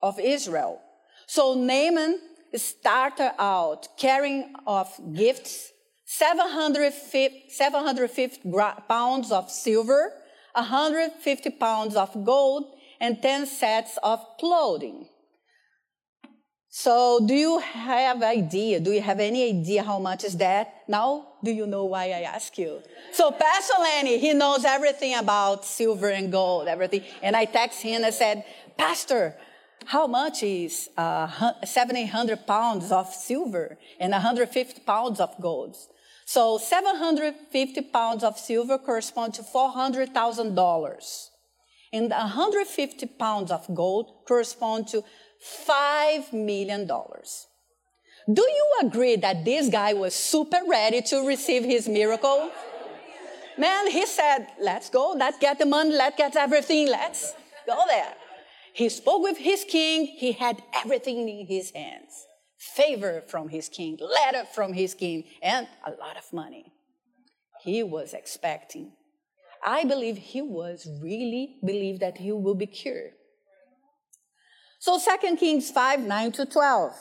of 0.00 0.20
Israel. 0.20 0.80
So 1.26 1.54
Naaman 1.54 2.20
started 2.54 3.32
out 3.40 3.88
carrying 3.98 4.54
off 4.64 5.00
gifts 5.12 5.72
750, 6.04 7.46
750 7.48 8.52
pounds 8.88 9.32
of 9.32 9.50
silver, 9.50 10.12
150 10.54 11.50
pounds 11.50 11.96
of 11.96 12.24
gold, 12.24 12.76
and 13.00 13.20
10 13.20 13.46
sets 13.46 13.98
of 14.04 14.24
clothing. 14.38 15.08
So, 16.70 17.20
do 17.24 17.34
you 17.34 17.58
have 17.60 18.22
idea? 18.22 18.78
Do 18.78 18.92
you 18.92 19.00
have 19.00 19.20
any 19.20 19.48
idea 19.48 19.82
how 19.82 19.98
much 19.98 20.22
is 20.22 20.36
that? 20.36 20.84
Now, 20.86 21.28
do 21.42 21.50
you 21.50 21.66
know 21.66 21.86
why 21.86 22.04
I 22.10 22.22
ask 22.22 22.58
you? 22.58 22.82
So, 23.10 23.30
Pastor 23.30 23.80
Lenny, 23.80 24.18
he 24.18 24.34
knows 24.34 24.66
everything 24.66 25.14
about 25.14 25.64
silver 25.64 26.10
and 26.10 26.30
gold, 26.30 26.68
everything. 26.68 27.04
And 27.22 27.34
I 27.34 27.46
text 27.46 27.80
him 27.80 28.04
and 28.04 28.12
said, 28.12 28.44
Pastor, 28.76 29.34
how 29.86 30.06
much 30.06 30.42
is 30.42 30.90
uh, 30.98 31.52
700 31.64 32.46
pounds 32.46 32.92
of 32.92 33.08
silver 33.14 33.78
and 33.98 34.12
150 34.12 34.82
pounds 34.82 35.20
of 35.20 35.34
gold? 35.40 35.74
So, 36.26 36.58
750 36.58 37.80
pounds 37.80 38.22
of 38.22 38.38
silver 38.38 38.76
correspond 38.76 39.32
to 39.34 39.42
$400,000. 39.42 41.28
And 41.90 42.10
150 42.10 43.06
pounds 43.18 43.50
of 43.50 43.74
gold 43.74 44.12
correspond 44.26 44.88
to 44.88 45.02
$5 45.66 46.32
million. 46.32 46.86
Do 46.86 48.42
you 48.42 48.72
agree 48.82 49.16
that 49.16 49.44
this 49.44 49.68
guy 49.68 49.94
was 49.94 50.14
super 50.14 50.60
ready 50.68 51.00
to 51.02 51.26
receive 51.26 51.64
his 51.64 51.88
miracle? 51.88 52.50
Man, 53.56 53.90
he 53.90 54.06
said, 54.06 54.48
let's 54.60 54.90
go, 54.90 55.14
let's 55.16 55.38
get 55.38 55.58
the 55.58 55.66
money, 55.66 55.94
let's 55.94 56.16
get 56.16 56.36
everything, 56.36 56.88
let's 56.88 57.34
go 57.66 57.82
there. 57.88 58.14
He 58.72 58.88
spoke 58.88 59.22
with 59.22 59.38
his 59.38 59.64
king, 59.64 60.06
he 60.06 60.32
had 60.32 60.62
everything 60.74 61.28
in 61.28 61.46
his 61.46 61.70
hands 61.70 62.26
favor 62.58 63.22
from 63.28 63.48
his 63.48 63.68
king, 63.68 63.98
letter 64.00 64.44
from 64.52 64.72
his 64.72 64.94
king, 64.94 65.24
and 65.42 65.66
a 65.86 65.90
lot 65.92 66.16
of 66.16 66.32
money. 66.32 66.72
He 67.62 67.82
was 67.82 68.14
expecting. 68.14 68.92
I 69.64 69.84
believe 69.84 70.16
he 70.16 70.42
was 70.42 70.88
really 71.02 71.56
believed 71.64 72.00
that 72.00 72.18
he 72.18 72.32
will 72.32 72.54
be 72.54 72.66
cured. 72.66 73.12
So 74.78 74.98
2 74.98 75.36
Kings 75.36 75.70
5 75.70 76.00
9 76.00 76.32
to 76.32 76.46
12. 76.46 76.92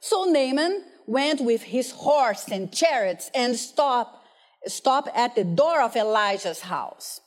So 0.00 0.24
Naaman 0.24 0.84
went 1.06 1.40
with 1.40 1.62
his 1.62 1.90
horse 1.90 2.48
and 2.48 2.72
chariots 2.72 3.30
and 3.34 3.56
stopped, 3.56 4.26
stopped 4.66 5.10
at 5.14 5.34
the 5.34 5.44
door 5.44 5.82
of 5.82 5.96
Elijah's 5.96 6.60
house. 6.60 7.20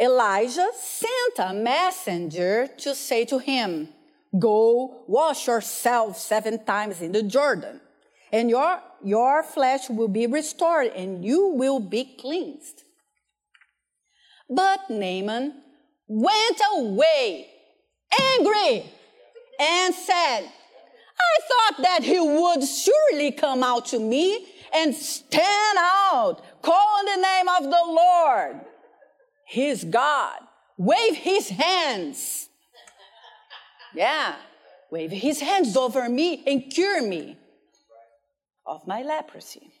Elijah 0.00 0.68
sent 0.74 1.38
a 1.38 1.54
messenger 1.54 2.68
to 2.78 2.94
say 2.94 3.24
to 3.24 3.38
him, 3.38 3.88
Go 4.38 5.04
wash 5.08 5.46
yourself 5.46 6.18
seven 6.18 6.64
times 6.64 7.00
in 7.00 7.12
the 7.12 7.22
Jordan, 7.22 7.80
and 8.30 8.50
your, 8.50 8.80
your 9.02 9.42
flesh 9.42 9.88
will 9.88 10.08
be 10.08 10.26
restored, 10.26 10.88
and 10.88 11.24
you 11.24 11.48
will 11.48 11.80
be 11.80 12.16
cleansed. 12.20 12.82
But 14.50 14.90
Naaman 14.90 15.54
went 16.06 16.60
away 16.76 17.48
angry 18.12 18.84
and 19.58 19.94
said, 19.94 20.40
I 21.18 21.40
thought 21.48 21.82
that 21.82 22.02
he 22.02 22.20
would 22.20 22.62
surely 22.62 23.32
come 23.32 23.62
out 23.62 23.86
to 23.86 23.98
me 23.98 24.46
and 24.74 24.94
stand 24.94 25.78
out, 25.78 26.42
call 26.62 27.00
in 27.00 27.06
the 27.06 27.22
name 27.22 27.48
of 27.48 27.62
the 27.64 27.84
Lord, 27.86 28.60
his 29.46 29.84
God, 29.84 30.40
wave 30.76 31.14
his 31.14 31.48
hands. 31.48 32.48
Yeah, 33.94 34.36
wave 34.90 35.10
his 35.10 35.40
hands 35.40 35.76
over 35.76 36.08
me 36.08 36.42
and 36.46 36.70
cure 36.70 37.00
me 37.02 37.38
of 38.66 38.86
my 38.86 39.02
leprosy. 39.02 39.72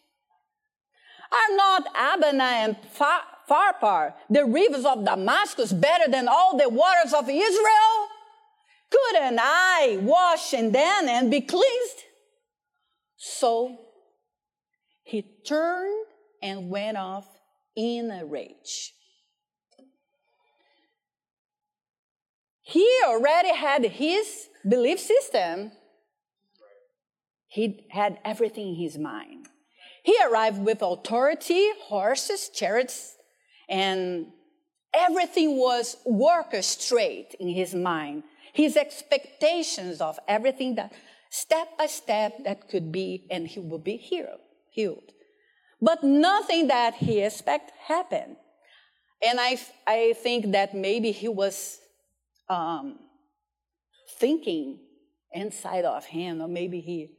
Are 1.30 1.56
not 1.56 1.86
Abana 1.94 2.44
and 2.44 2.76
Pharpar, 2.96 4.14
the 4.30 4.44
rivers 4.44 4.84
of 4.84 5.04
Damascus, 5.04 5.72
better 5.72 6.10
than 6.10 6.28
all 6.28 6.56
the 6.56 6.68
waters 6.68 7.12
of 7.12 7.28
Israel? 7.28 8.08
Couldn't 8.90 9.38
I 9.40 9.98
wash 10.02 10.52
and 10.52 10.74
then 10.74 11.08
and 11.08 11.30
be 11.30 11.40
cleansed? 11.40 12.04
So 13.16 13.78
he 15.02 15.22
turned 15.46 16.06
and 16.42 16.68
went 16.68 16.96
off 16.96 17.26
in 17.76 18.10
a 18.10 18.24
rage. 18.24 18.92
He 22.62 22.88
already 23.06 23.54
had 23.54 23.84
his 23.84 24.48
belief 24.68 24.98
system. 24.98 25.72
He 27.46 27.86
had 27.90 28.18
everything 28.24 28.70
in 28.70 28.74
his 28.74 28.98
mind. 28.98 29.46
He 30.02 30.16
arrived 30.24 30.64
with 30.64 30.82
authority, 30.82 31.68
horses, 31.84 32.48
chariots, 32.48 33.16
and 33.68 34.26
everything 34.92 35.58
was 35.58 35.96
orchestrated 36.04 37.34
in 37.40 37.48
his 37.48 37.74
mind 37.74 38.24
his 38.56 38.74
expectations 38.74 40.00
of 40.00 40.18
everything 40.26 40.76
that 40.76 40.90
step 41.30 41.76
by 41.76 41.86
step 41.86 42.32
that 42.44 42.70
could 42.70 42.90
be, 42.90 43.26
and 43.30 43.46
he 43.46 43.60
would 43.60 43.84
be 43.84 43.98
healed. 43.98 44.40
healed. 44.70 45.12
But 45.80 46.02
nothing 46.02 46.68
that 46.68 46.94
he 46.94 47.20
expect 47.20 47.70
happened. 47.86 48.36
And 49.22 49.38
I, 49.38 49.58
I 49.86 50.14
think 50.22 50.52
that 50.52 50.74
maybe 50.74 51.12
he 51.12 51.28
was 51.28 51.78
um, 52.48 52.98
thinking 54.18 54.80
inside 55.32 55.84
of 55.84 56.06
him, 56.06 56.40
or 56.40 56.48
maybe 56.48 56.80
he 56.80 57.10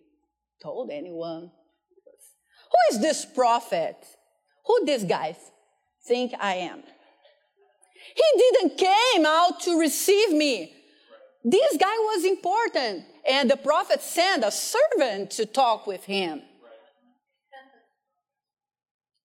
told 0.63 0.89
anyone, 0.91 1.51
Who 2.71 2.95
is 2.95 2.99
this 2.99 3.25
prophet 3.25 3.95
who 4.65 4.85
this 4.85 5.03
guy 5.03 5.37
think 6.07 6.33
I 6.39 6.55
am? 6.55 6.81
He 8.15 8.39
didn't 8.39 8.77
came 8.77 9.25
out 9.25 9.59
to 9.61 9.79
receive 9.79 10.31
me. 10.31 10.76
This 11.43 11.77
guy 11.77 11.85
was 11.85 12.25
important. 12.25 13.05
And 13.27 13.49
the 13.49 13.57
prophet 13.57 14.01
sent 14.01 14.43
a 14.43 14.51
servant 14.51 15.31
to 15.31 15.45
talk 15.45 15.85
with 15.85 16.05
him. 16.05 16.41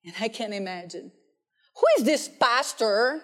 And 0.04 0.14
I 0.21 0.28
can't 0.28 0.52
imagine. 0.52 1.12
Who 1.76 1.87
is 1.99 2.04
this 2.04 2.28
pastor 2.28 3.23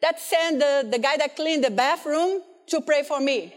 that 0.00 0.20
sent 0.20 0.60
the, 0.60 0.88
the 0.90 0.98
guy 0.98 1.16
that 1.16 1.34
cleaned 1.34 1.64
the 1.64 1.70
bathroom 1.70 2.42
to 2.68 2.80
pray 2.80 3.02
for 3.02 3.20
me? 3.20 3.54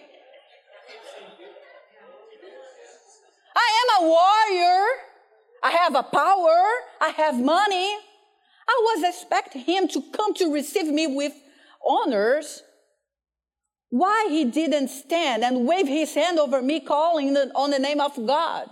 I 3.55 3.97
am 3.99 4.03
a 4.03 4.07
warrior. 4.07 4.85
I 5.61 5.71
have 5.71 5.95
a 5.95 6.03
power. 6.03 6.63
I 7.01 7.09
have 7.09 7.39
money. 7.39 7.97
I 8.67 8.95
was 8.95 9.15
expecting 9.15 9.61
him 9.61 9.87
to 9.89 10.01
come 10.11 10.33
to 10.35 10.51
receive 10.53 10.87
me 10.87 11.07
with 11.07 11.33
honors. 11.85 12.63
Why 13.89 14.27
he 14.29 14.45
didn't 14.45 14.89
stand 14.89 15.43
and 15.43 15.67
wave 15.67 15.87
his 15.87 16.13
hand 16.13 16.37
over 16.37 16.61
me, 16.61 16.79
calling 16.79 17.35
on 17.35 17.71
the 17.71 17.79
name 17.79 17.99
of 17.99 18.15
God? 18.15 18.69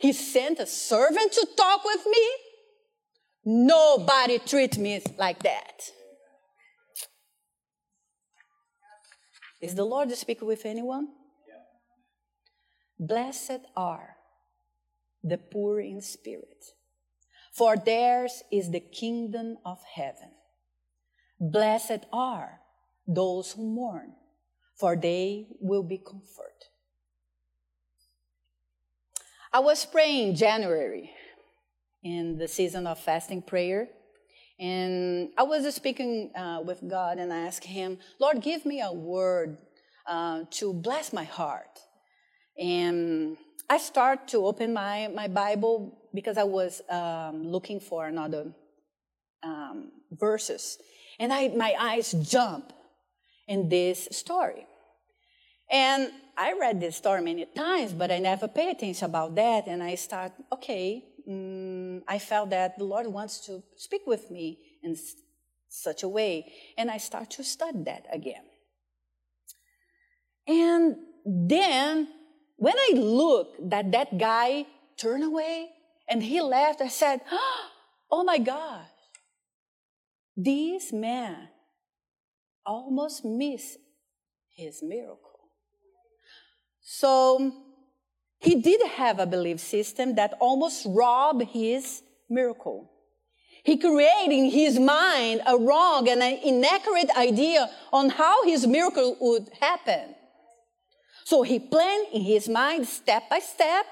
He 0.00 0.12
sent 0.12 0.60
a 0.60 0.66
servant 0.66 1.32
to 1.32 1.46
talk 1.56 1.84
with 1.84 2.06
me. 2.06 2.28
Nobody 3.44 4.38
treat 4.38 4.78
me 4.78 5.02
like 5.18 5.42
that. 5.42 5.90
Is 9.60 9.74
the 9.74 9.84
Lord 9.84 10.10
speaking 10.12 10.46
with 10.46 10.66
anyone? 10.66 11.08
Blessed 12.98 13.60
are 13.76 14.16
the 15.22 15.38
poor 15.38 15.80
in 15.80 16.00
spirit, 16.00 16.64
for 17.52 17.76
theirs 17.76 18.42
is 18.52 18.70
the 18.70 18.80
kingdom 18.80 19.58
of 19.64 19.78
heaven. 19.94 20.30
Blessed 21.40 22.06
are 22.12 22.60
those 23.06 23.52
who 23.52 23.62
mourn, 23.62 24.12
for 24.76 24.96
they 24.96 25.46
will 25.60 25.82
be 25.82 25.98
comforted. 25.98 26.52
I 29.52 29.60
was 29.60 29.86
praying 29.86 30.34
January 30.34 31.10
in 32.02 32.38
the 32.38 32.46
season 32.46 32.86
of 32.86 32.98
fasting 32.98 33.42
prayer. 33.42 33.88
And 34.58 35.30
I 35.36 35.42
was 35.42 35.72
speaking 35.74 36.30
uh, 36.34 36.62
with 36.64 36.86
God 36.88 37.18
and 37.18 37.32
I 37.32 37.40
asked 37.46 37.64
Him, 37.64 37.98
Lord, 38.20 38.42
give 38.42 38.64
me 38.64 38.80
a 38.80 38.92
word 38.92 39.58
uh, 40.06 40.44
to 40.52 40.72
bless 40.72 41.12
my 41.12 41.24
heart. 41.24 41.80
And 42.58 43.36
I 43.68 43.78
start 43.78 44.28
to 44.28 44.46
open 44.46 44.72
my, 44.72 45.08
my 45.08 45.28
Bible 45.28 45.98
because 46.14 46.38
I 46.38 46.44
was 46.44 46.80
um, 46.88 47.46
looking 47.46 47.80
for 47.80 48.06
another 48.06 48.52
um, 49.42 49.90
verses. 50.12 50.78
And 51.18 51.32
I, 51.32 51.48
my 51.48 51.74
eyes 51.78 52.12
jump 52.12 52.72
in 53.46 53.68
this 53.68 54.08
story. 54.12 54.66
And 55.70 56.10
I 56.36 56.52
read 56.52 56.80
this 56.80 56.96
story 56.96 57.22
many 57.22 57.44
times, 57.46 57.92
but 57.92 58.10
I 58.10 58.18
never 58.18 58.48
pay 58.48 58.70
attention 58.70 59.06
about 59.06 59.34
that. 59.34 59.66
And 59.66 59.82
I 59.82 59.94
start, 59.96 60.32
okay, 60.52 61.04
mm, 61.28 62.02
I 62.06 62.18
felt 62.18 62.50
that 62.50 62.78
the 62.78 62.84
Lord 62.84 63.06
wants 63.06 63.44
to 63.46 63.62
speak 63.76 64.02
with 64.06 64.30
me 64.30 64.58
in 64.82 64.92
s- 64.92 65.14
such 65.68 66.02
a 66.02 66.08
way. 66.08 66.52
And 66.78 66.90
I 66.90 66.98
start 66.98 67.30
to 67.30 67.44
study 67.44 67.82
that 67.84 68.06
again. 68.12 68.44
And 70.46 70.96
then 71.24 72.08
when 72.56 72.76
I 72.76 72.92
look 72.94 73.56
that 73.70 73.90
that 73.92 74.16
guy 74.18 74.66
turned 74.96 75.24
away 75.24 75.70
and 76.08 76.22
he 76.22 76.40
left, 76.40 76.80
I 76.80 76.88
said, 76.88 77.20
oh 78.10 78.22
my 78.24 78.38
gosh, 78.38 78.86
this 80.36 80.92
man 80.92 81.48
almost 82.66 83.24
missed 83.24 83.78
his 84.54 84.82
miracle. 84.82 85.40
So 86.82 87.52
he 88.38 88.56
did 88.56 88.80
have 88.86 89.18
a 89.18 89.26
belief 89.26 89.60
system 89.60 90.16
that 90.16 90.34
almost 90.40 90.86
robbed 90.88 91.42
his 91.44 92.02
miracle. 92.28 92.90
He 93.64 93.76
created 93.76 94.32
in 94.32 94.50
his 94.50 94.78
mind 94.78 95.42
a 95.46 95.56
wrong 95.56 96.08
and 96.08 96.22
an 96.22 96.38
inaccurate 96.44 97.10
idea 97.16 97.68
on 97.92 98.10
how 98.10 98.44
his 98.44 98.66
miracle 98.66 99.16
would 99.20 99.48
happen. 99.60 100.14
So 101.24 101.42
he 101.42 101.58
planned 101.58 102.06
in 102.12 102.22
his 102.22 102.48
mind 102.48 102.86
step 102.86 103.28
by 103.28 103.40
step 103.40 103.86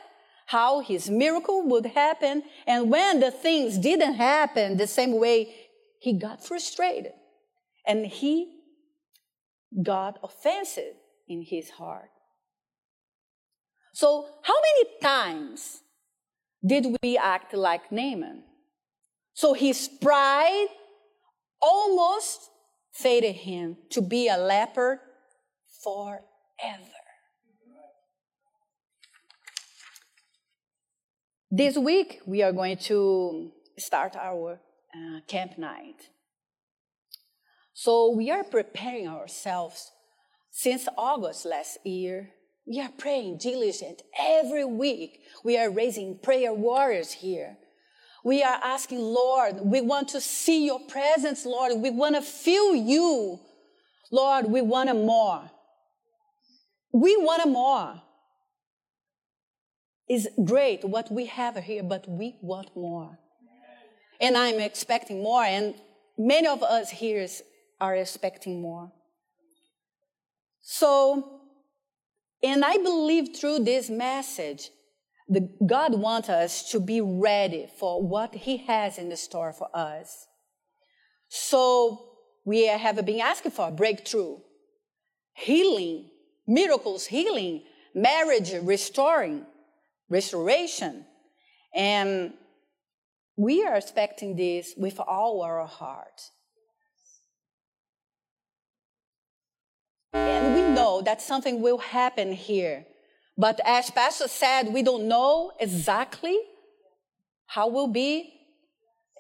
how 0.47 0.81
his 0.81 1.11
miracle 1.11 1.67
would 1.69 1.87
happen. 1.87 2.45
And 2.67 2.91
when 2.91 3.19
the 3.19 3.33
things 3.33 3.77
didn't 3.79 4.15
happen 4.15 4.77
the 4.77 4.87
same 4.87 5.19
way, 5.19 5.53
he 5.99 6.13
got 6.13 6.45
frustrated 6.45 7.13
and 7.85 8.07
he 8.07 8.54
got 9.83 10.19
offended 10.23 10.95
in 11.29 11.43
his 11.43 11.71
heart. 11.71 12.11
So, 13.93 14.27
how 14.43 14.55
many 14.55 14.91
times 15.01 15.83
did 16.65 16.97
we 17.03 17.17
act 17.17 17.55
like 17.55 17.93
Naaman? 17.93 18.43
So 19.35 19.53
his 19.53 19.89
pride 19.89 20.69
almost 21.61 22.51
fated 22.93 23.35
him 23.35 23.77
to 23.91 24.01
be 24.01 24.29
a 24.29 24.37
leper 24.37 25.01
forever. 25.83 26.23
This 31.51 31.77
week, 31.77 32.21
we 32.27 32.43
are 32.43 32.53
going 32.53 32.79
to 32.89 33.53
start 33.79 34.17
our 34.17 34.61
uh, 34.95 35.21
camp 35.29 35.59
night. 35.59 36.11
So, 37.85 38.09
we 38.09 38.31
are 38.31 38.45
preparing 38.45 39.09
ourselves 39.09 39.91
since 40.51 40.89
August 40.97 41.45
last 41.45 41.77
year. 41.85 42.31
We 42.67 42.81
are 42.81 42.89
praying 42.89 43.37
diligent 43.37 44.01
every 44.19 44.65
week. 44.65 45.21
We 45.45 45.59
are 45.59 45.69
raising 45.69 46.19
prayer 46.19 46.55
warriors 46.55 47.13
here. 47.13 47.59
We 48.25 48.43
are 48.43 48.59
asking, 48.63 49.01
Lord, 49.01 49.57
we 49.61 49.83
want 49.83 50.09
to 50.09 50.23
see 50.23 50.65
your 50.65 50.81
presence, 50.89 51.45
Lord. 51.45 51.73
We 51.77 51.91
want 51.91 52.15
to 52.15 52.23
feel 52.23 52.75
you. 52.75 53.39
Lord, 54.11 54.47
we 54.47 54.63
want 54.63 54.89
more. 54.97 55.51
We 56.91 57.19
want 57.19 57.47
more 57.51 58.01
is 60.09 60.27
great 60.43 60.85
what 60.85 61.13
we 61.13 61.27
have 61.27 61.57
here, 61.57 61.83
but 61.83 62.09
we 62.09 62.37
want 62.41 62.75
more. 62.75 63.19
And 64.23 64.39
I'm 64.39 64.59
expecting 64.59 65.23
more, 65.23 65.45
and 65.45 65.75
many 66.17 66.47
of 66.47 66.63
us 66.63 66.89
here 66.89 67.21
are 67.81 67.95
expecting 67.95 68.61
more. 68.61 68.93
So, 70.61 71.41
and 72.43 72.65
I 72.65 72.79
believe 72.79 73.37
through 73.37 73.61
this 73.61 73.91
message, 73.91 74.71
the, 75.29 75.49
God 75.67 75.95
wants 75.95 76.29
us 76.29 76.71
to 76.71 76.81
be 76.81 77.01
ready 77.01 77.69
for 77.79 78.07
what 78.07 78.35
He 78.35 78.59
has 78.59 78.99
in 78.99 79.09
the 79.09 79.17
store 79.17 79.53
for 79.53 79.69
us. 79.75 80.27
So, 81.29 82.11
we 82.45 82.67
have 82.67 83.05
been 83.05 83.21
asking 83.21 83.53
for 83.53 83.69
a 83.69 83.73
breakthrough, 83.73 84.37
healing, 85.35 86.11
miracles, 86.47 87.07
healing, 87.07 87.65
marriage 87.95 88.53
restoring, 88.63 89.47
restoration. 90.09 91.07
And 91.75 92.35
we 93.37 93.65
are 93.65 93.77
expecting 93.77 94.37
this 94.37 94.75
with 94.77 95.01
all 95.01 95.43
our 95.43 95.67
heart. 95.67 96.21
And 100.15 100.55
we 100.55 100.63
know 100.75 101.03
that 101.03 101.21
something 101.21 101.61
will 101.61 101.79
happen 101.79 102.33
here. 102.33 102.87
But 103.37 103.61
as 103.65 103.91
Pastor 103.91 104.29
said, 104.29 104.73
we 104.73 104.83
don't 104.83 105.09
know 105.09 105.53
exactly 105.61 106.39
how 107.47 107.69
will 107.69 107.89
be. 107.89 108.33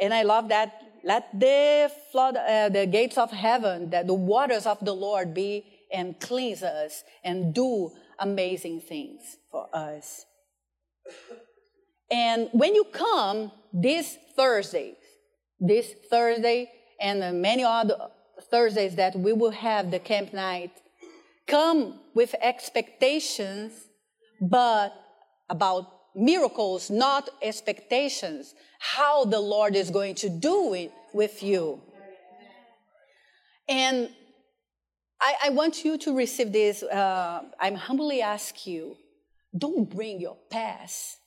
And 0.00 0.14
I 0.14 0.22
love 0.22 0.48
that. 0.48 0.80
Let 1.04 1.38
the 1.38 1.92
flood, 2.10 2.36
uh, 2.36 2.70
the 2.70 2.86
gates 2.86 3.18
of 3.18 3.30
heaven, 3.30 3.90
that 3.90 4.06
the 4.06 4.14
waters 4.14 4.64
of 4.64 4.82
the 4.82 4.94
Lord 4.94 5.34
be 5.34 5.64
and 5.92 6.18
cleanse 6.18 6.62
us 6.62 7.04
and 7.22 7.52
do 7.54 7.90
amazing 8.18 8.80
things 8.80 9.36
for 9.50 9.68
us. 9.74 10.24
And 12.10 12.48
when 12.52 12.74
you 12.74 12.84
come 12.84 13.52
this 13.72 14.16
Thursday, 14.36 14.94
this 15.60 15.92
Thursday, 16.08 16.70
and 17.00 17.42
many 17.42 17.64
other 17.64 17.96
Thursdays 18.50 18.94
that 18.96 19.16
we 19.16 19.32
will 19.32 19.50
have 19.50 19.90
the 19.90 19.98
camp 19.98 20.32
night, 20.32 20.70
come 21.46 22.00
with 22.14 22.34
expectations, 22.40 23.72
but 24.40 24.92
about 25.48 25.90
miracles, 26.14 26.90
not 26.90 27.28
expectations, 27.42 28.54
how 28.78 29.24
the 29.24 29.40
Lord 29.40 29.74
is 29.76 29.90
going 29.90 30.14
to 30.16 30.28
do 30.28 30.74
it 30.74 30.92
with 31.12 31.42
you. 31.42 31.80
And 33.68 34.10
I, 35.20 35.34
I 35.44 35.50
want 35.50 35.84
you 35.84 35.96
to 35.98 36.14
receive 36.14 36.52
this. 36.52 36.82
Uh, 36.82 37.42
I'm 37.60 37.74
humbly 37.74 38.20
ask 38.20 38.66
you 38.66 38.96
don't 39.56 39.88
bring 39.88 40.20
your 40.20 40.36
past, 40.50 41.18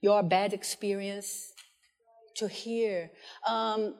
your 0.00 0.22
bad 0.22 0.52
experience, 0.52 1.52
to 2.36 2.48
hear. 2.48 3.10
Um, 3.46 3.94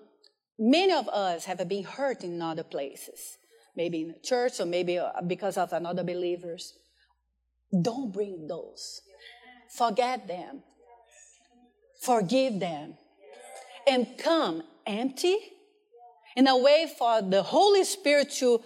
many 0.58 0.92
of 0.92 1.08
us 1.08 1.44
have 1.44 1.66
been 1.68 1.84
hurt 1.84 2.24
in 2.24 2.40
other 2.40 2.62
places, 2.62 3.36
maybe 3.76 4.02
in 4.02 4.08
the 4.08 4.18
church 4.22 4.60
or 4.60 4.66
maybe 4.66 4.98
uh, 4.98 5.10
because 5.26 5.56
of 5.56 5.72
another 5.72 6.02
believers. 6.02 6.74
Don't 7.82 8.12
bring 8.12 8.46
those. 8.48 9.00
Forget 9.76 10.26
them. 10.26 10.62
Forgive 12.02 12.58
them. 12.58 12.94
And 13.86 14.06
come 14.18 14.62
empty 14.86 15.38
in 16.36 16.46
a 16.46 16.56
way 16.56 16.90
for 16.98 17.22
the 17.22 17.42
Holy 17.42 17.84
Spirit 17.84 18.30
to, 18.32 18.60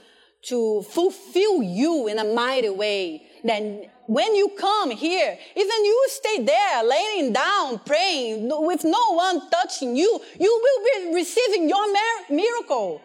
to 0.47 0.83
fulfill 0.91 1.63
you 1.63 2.09
in 2.09 2.19
a 2.19 2.25
mighty 2.25 2.71
way. 2.71 3.23
Then 3.43 3.91
when 4.07 4.35
you 4.35 4.51
come 4.59 4.91
here, 4.91 5.39
even 5.57 5.85
you 5.85 6.07
stay 6.09 6.45
there 6.45 6.85
laying 6.85 7.33
down, 7.33 7.81
praying 7.81 8.49
with 8.51 8.85
no 8.85 9.15
one 9.15 9.51
touching 9.51 9.97
you, 9.97 10.21
you 10.39 10.61
will 10.63 11.09
be 11.09 11.15
receiving 11.15 11.69
your 11.69 11.87
miracle. 12.31 13.01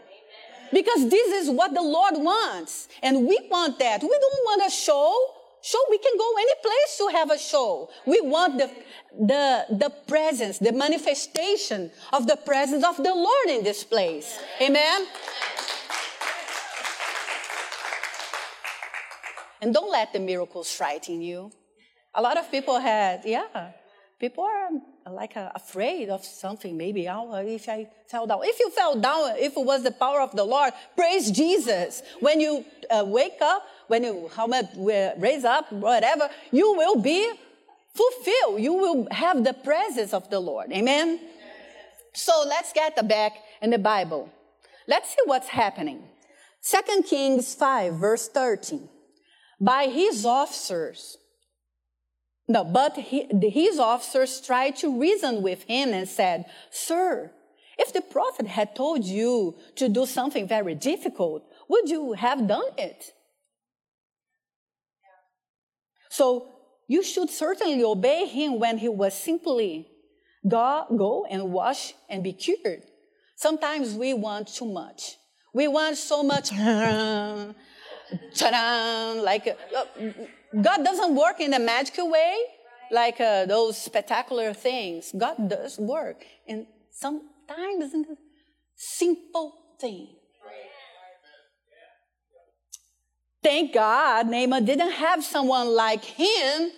Because 0.72 1.10
this 1.10 1.44
is 1.44 1.50
what 1.50 1.74
the 1.74 1.82
Lord 1.82 2.16
wants. 2.18 2.88
And 3.02 3.28
we 3.28 3.40
want 3.50 3.80
that. 3.80 4.02
We 4.02 4.10
don't 4.10 4.44
want 4.46 4.64
a 4.68 4.70
show. 4.70 5.16
Show, 5.62 5.80
we 5.90 5.98
can 5.98 6.18
go 6.18 6.34
any 6.40 6.54
place 6.62 6.98
to 7.00 7.08
have 7.18 7.32
a 7.32 7.38
show. 7.38 7.90
We 8.06 8.22
want 8.22 8.58
the, 8.58 8.72
the, 9.20 9.66
the 9.70 9.90
presence, 10.08 10.58
the 10.58 10.72
manifestation 10.72 11.92
of 12.14 12.28
the 12.28 12.38
presence 12.38 12.86
of 12.86 12.96
the 12.98 13.14
Lord 13.14 13.50
in 13.50 13.64
this 13.64 13.84
place. 13.84 14.40
Amen. 14.62 15.06
And 19.62 19.74
don't 19.74 19.92
let 19.92 20.14
the 20.14 20.20
miracles 20.20 20.72
frighten 20.72 21.22
you. 21.22 21.52
A 22.16 22.22
lot 22.22 22.38
of 22.38 22.50
people 22.50 22.80
had, 22.80 23.24
yeah, 23.26 23.72
people 24.20 24.44
are 24.44 24.70
like 25.12 25.36
uh, 25.38 25.50
afraid 25.56 26.10
of 26.10 26.24
something. 26.24 26.78
Maybe, 26.78 27.08
oh, 27.10 27.34
if 27.36 27.68
I 27.70 27.88
fell 28.08 28.28
down. 28.28 28.42
If 28.44 28.60
you 28.60 28.70
fell 28.72 29.00
down, 29.00 29.38
if 29.38 29.56
it 29.56 29.66
was 29.66 29.84
the 29.84 29.92
power 29.92 30.22
of 30.22 30.36
the 30.36 30.44
Lord, 30.44 30.74
praise 30.96 31.32
Jesus. 31.32 32.04
When 32.20 32.40
you 32.40 32.66
uh, 32.90 33.06
wake 33.08 33.42
up, 33.42 33.64
when 33.88 34.04
you 34.04 34.30
how 34.36 34.48
much 34.48 34.66
raise 34.78 35.46
up, 35.46 35.72
whatever, 35.72 36.30
you 36.52 36.74
will 36.74 37.02
be 37.02 37.32
fulfilled. 37.94 38.62
You 38.62 38.74
will 38.74 39.08
have 39.12 39.44
the 39.44 39.54
presence 39.54 40.14
of 40.14 40.30
the 40.30 40.40
Lord. 40.40 40.72
Amen. 40.72 41.20
So 42.14 42.44
let's 42.48 42.74
get 42.74 43.08
back 43.08 43.34
in 43.62 43.70
the 43.70 43.80
Bible. 43.80 44.30
Let's 44.88 45.10
see 45.10 45.24
what's 45.26 45.48
happening. 45.48 46.04
Second 46.62 47.04
Kings 47.04 47.54
5, 47.56 47.94
verse 47.94 48.28
13 48.28 48.90
by 49.60 49.86
his 49.88 50.26
officers. 50.26 51.18
No, 52.50 52.64
but 52.64 52.98
he, 52.98 53.28
his 53.52 53.78
officers 53.78 54.42
tried 54.42 54.76
to 54.78 55.00
reason 55.00 55.44
with 55.44 55.62
him 55.64 55.94
and 55.94 56.10
said, 56.10 56.46
Sir, 56.72 57.32
if 57.78 57.94
the 57.94 58.02
prophet 58.02 58.48
had 58.48 58.76
told 58.76 59.06
you 59.06 59.56
to 59.76 59.88
do 59.88 60.08
something 60.08 60.48
very 60.48 60.74
difficult, 60.74 61.44
would 61.70 61.88
you 61.88 62.14
have 62.14 62.48
done 62.48 62.72
it? 62.76 63.14
So 66.10 66.48
you 66.88 67.04
should 67.04 67.30
certainly 67.30 67.84
obey 67.84 68.26
him 68.26 68.60
when 68.60 68.80
he 68.80 68.90
was 68.90 69.14
simply 69.14 69.88
go, 70.48 70.86
go 70.98 71.26
and 71.30 71.52
wash 71.52 71.94
and 72.10 72.24
be 72.24 72.34
cured. 72.34 72.82
Sometimes 73.36 73.94
we 73.94 74.16
want 74.16 74.48
too 74.48 74.66
much. 74.66 75.18
We 75.54 75.68
want 75.68 75.98
so 75.98 76.24
much 76.24 76.52
like 79.24 79.48
uh, 79.48 79.86
God 80.54 80.84
doesn't 80.84 81.16
work 81.16 81.40
in 81.40 81.54
a 81.54 81.60
magical 81.60 82.10
way, 82.10 82.38
like 82.92 83.22
uh, 83.22 83.46
those 83.46 83.78
spectacular 83.78 84.54
things. 84.54 85.12
God 85.16 85.50
does 85.50 85.78
work 85.78 86.26
in 86.48 86.66
sometimes 86.92 87.94
in 87.94 88.06
a 88.10 88.16
simple 88.76 89.54
thing. 89.80 90.16
Thank 93.42 93.74
God 93.74 94.28
Naaman 94.28 94.66
didn't 94.66 94.92
have 94.92 95.24
someone 95.24 95.68
like 95.74 96.04
him 96.04 96.72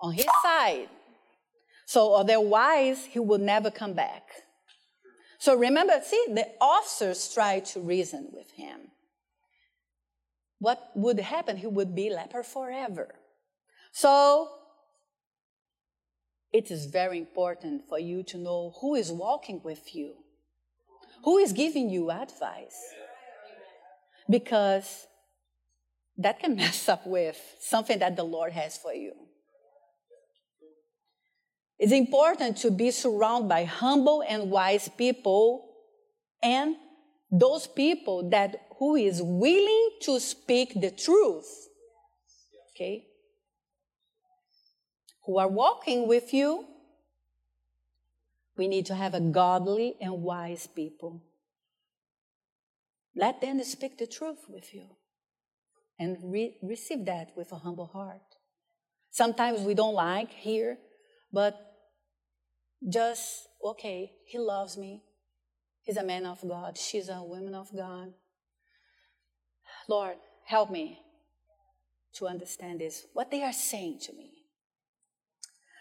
on 0.00 0.12
his 0.12 0.26
side. 0.42 0.88
So 1.86 2.14
otherwise, 2.14 3.04
he 3.04 3.18
would 3.18 3.40
never 3.40 3.70
come 3.70 3.94
back. 3.94 4.22
So 5.38 5.56
remember, 5.56 5.94
see, 6.04 6.24
the 6.28 6.46
officers 6.60 7.32
tried 7.34 7.64
to 7.66 7.80
reason 7.80 8.28
with 8.32 8.52
him 8.52 8.91
what 10.62 10.92
would 10.94 11.18
happen? 11.18 11.56
He 11.56 11.66
would 11.66 11.92
be 11.92 12.08
leper 12.08 12.44
forever. 12.44 13.16
So, 13.90 14.48
it 16.52 16.70
is 16.70 16.86
very 16.86 17.18
important 17.18 17.88
for 17.88 17.98
you 17.98 18.22
to 18.22 18.38
know 18.38 18.72
who 18.80 18.94
is 18.94 19.10
walking 19.10 19.60
with 19.64 19.92
you, 19.92 20.14
who 21.24 21.38
is 21.38 21.52
giving 21.52 21.90
you 21.90 22.12
advice. 22.12 22.78
Because 24.30 25.08
that 26.16 26.38
can 26.38 26.54
mess 26.62 26.88
up 26.88 27.08
with 27.08 27.40
something 27.58 27.98
that 27.98 28.14
the 28.14 28.22
Lord 28.22 28.52
has 28.52 28.78
for 28.78 28.94
you. 28.94 29.14
It's 31.76 31.90
important 31.90 32.58
to 32.58 32.70
be 32.70 32.92
surrounded 32.92 33.48
by 33.48 33.64
humble 33.64 34.22
and 34.28 34.48
wise 34.48 34.88
people 34.96 35.74
and 36.40 36.76
those 37.32 37.66
people 37.66 38.28
that 38.30 38.68
who 38.82 38.96
is 38.96 39.22
willing 39.22 39.90
to 40.00 40.18
speak 40.18 40.72
the 40.80 40.90
truth. 40.90 41.68
Okay? 42.74 43.06
Who 45.24 45.38
are 45.38 45.46
walking 45.46 46.08
with 46.08 46.34
you. 46.34 46.66
We 48.56 48.66
need 48.66 48.86
to 48.86 48.96
have 48.96 49.14
a 49.14 49.20
godly 49.20 49.94
and 50.00 50.24
wise 50.24 50.66
people. 50.66 51.22
Let 53.14 53.40
them 53.40 53.62
speak 53.62 53.98
the 53.98 54.08
truth 54.08 54.46
with 54.48 54.74
you 54.74 54.88
and 55.96 56.16
re- 56.20 56.56
receive 56.60 57.04
that 57.04 57.28
with 57.36 57.52
a 57.52 57.58
humble 57.58 57.86
heart. 57.86 58.34
Sometimes 59.12 59.60
we 59.60 59.74
don't 59.74 59.94
like 59.94 60.32
here, 60.32 60.76
but 61.32 61.54
just, 62.88 63.46
okay, 63.64 64.10
he 64.26 64.38
loves 64.40 64.76
me. 64.76 65.04
He's 65.82 65.98
a 65.98 66.04
man 66.04 66.26
of 66.26 66.40
God. 66.42 66.76
She's 66.76 67.08
a 67.08 67.22
woman 67.22 67.54
of 67.54 67.68
God. 67.76 68.14
Lord, 69.88 70.16
help 70.44 70.70
me 70.70 71.00
to 72.14 72.26
understand 72.26 72.80
this, 72.80 73.06
what 73.12 73.30
they 73.30 73.42
are 73.42 73.52
saying 73.52 73.98
to 74.00 74.12
me. 74.12 74.30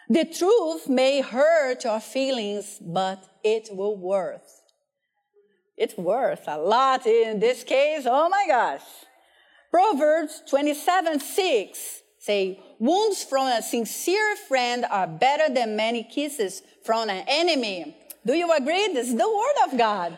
The 0.10 0.26
truth 0.26 0.90
may 0.90 1.22
hurt 1.22 1.84
your 1.84 2.00
feelings, 2.00 2.80
but 2.82 3.24
it 3.44 3.70
will 3.72 3.96
worth. 3.96 4.62
It's 5.78 5.98
worth 5.98 6.44
a 6.48 6.58
lot 6.58 7.06
in 7.06 7.40
this 7.40 7.64
case. 7.64 8.04
Oh 8.06 8.30
my 8.30 8.46
gosh. 8.48 8.82
Proverbs 9.72 10.44
27 10.50 11.20
6 11.20 12.02
say, 12.20 12.60
Wounds 12.78 13.24
from 13.24 13.48
a 13.48 13.62
sincere 13.62 14.36
friend 14.48 14.86
are 14.90 15.08
better 15.08 15.54
than 15.54 15.76
many 15.76 16.04
kisses 16.04 16.62
from 16.84 17.10
an 17.10 17.24
enemy. 17.28 17.96
Do 18.26 18.34
you 18.34 18.52
agree? 18.52 18.90
This 18.94 19.08
is 19.08 19.16
the 19.16 19.30
word 19.30 19.72
of 19.72 19.78
God. 19.78 20.18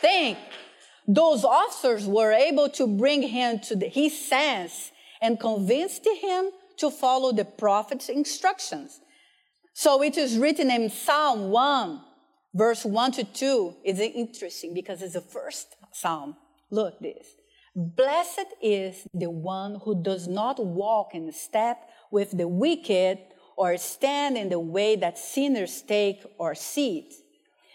Think 0.00 0.38
those 1.06 1.44
officers 1.44 2.06
were 2.06 2.32
able 2.32 2.68
to 2.70 2.86
bring 2.86 3.22
him 3.22 3.58
to 3.60 3.76
the, 3.76 3.86
his 3.86 4.16
sense 4.16 4.92
and 5.20 5.38
convinced 5.38 6.06
him 6.20 6.50
to 6.78 6.90
follow 6.90 7.32
the 7.32 7.44
prophet's 7.44 8.08
instructions. 8.08 9.00
So 9.74 10.02
it 10.02 10.18
is 10.18 10.38
written 10.38 10.70
in 10.70 10.90
Psalm 10.90 11.50
1, 11.50 12.00
verse 12.54 12.84
1 12.84 13.12
to 13.12 13.24
2. 13.24 13.76
It's 13.84 14.00
interesting 14.00 14.74
because 14.74 15.02
it's 15.02 15.14
the 15.14 15.20
first 15.20 15.76
psalm. 15.92 16.36
Look 16.70 16.98
this. 17.00 17.26
Blessed 17.74 18.46
is 18.60 19.06
the 19.14 19.30
one 19.30 19.80
who 19.84 20.02
does 20.02 20.28
not 20.28 20.64
walk 20.64 21.14
in 21.14 21.32
step 21.32 21.88
with 22.10 22.36
the 22.36 22.46
wicked 22.46 23.18
or 23.56 23.76
stand 23.78 24.36
in 24.36 24.50
the 24.50 24.60
way 24.60 24.96
that 24.96 25.18
sinners 25.18 25.82
take 25.82 26.22
or 26.38 26.54
sit 26.54 27.14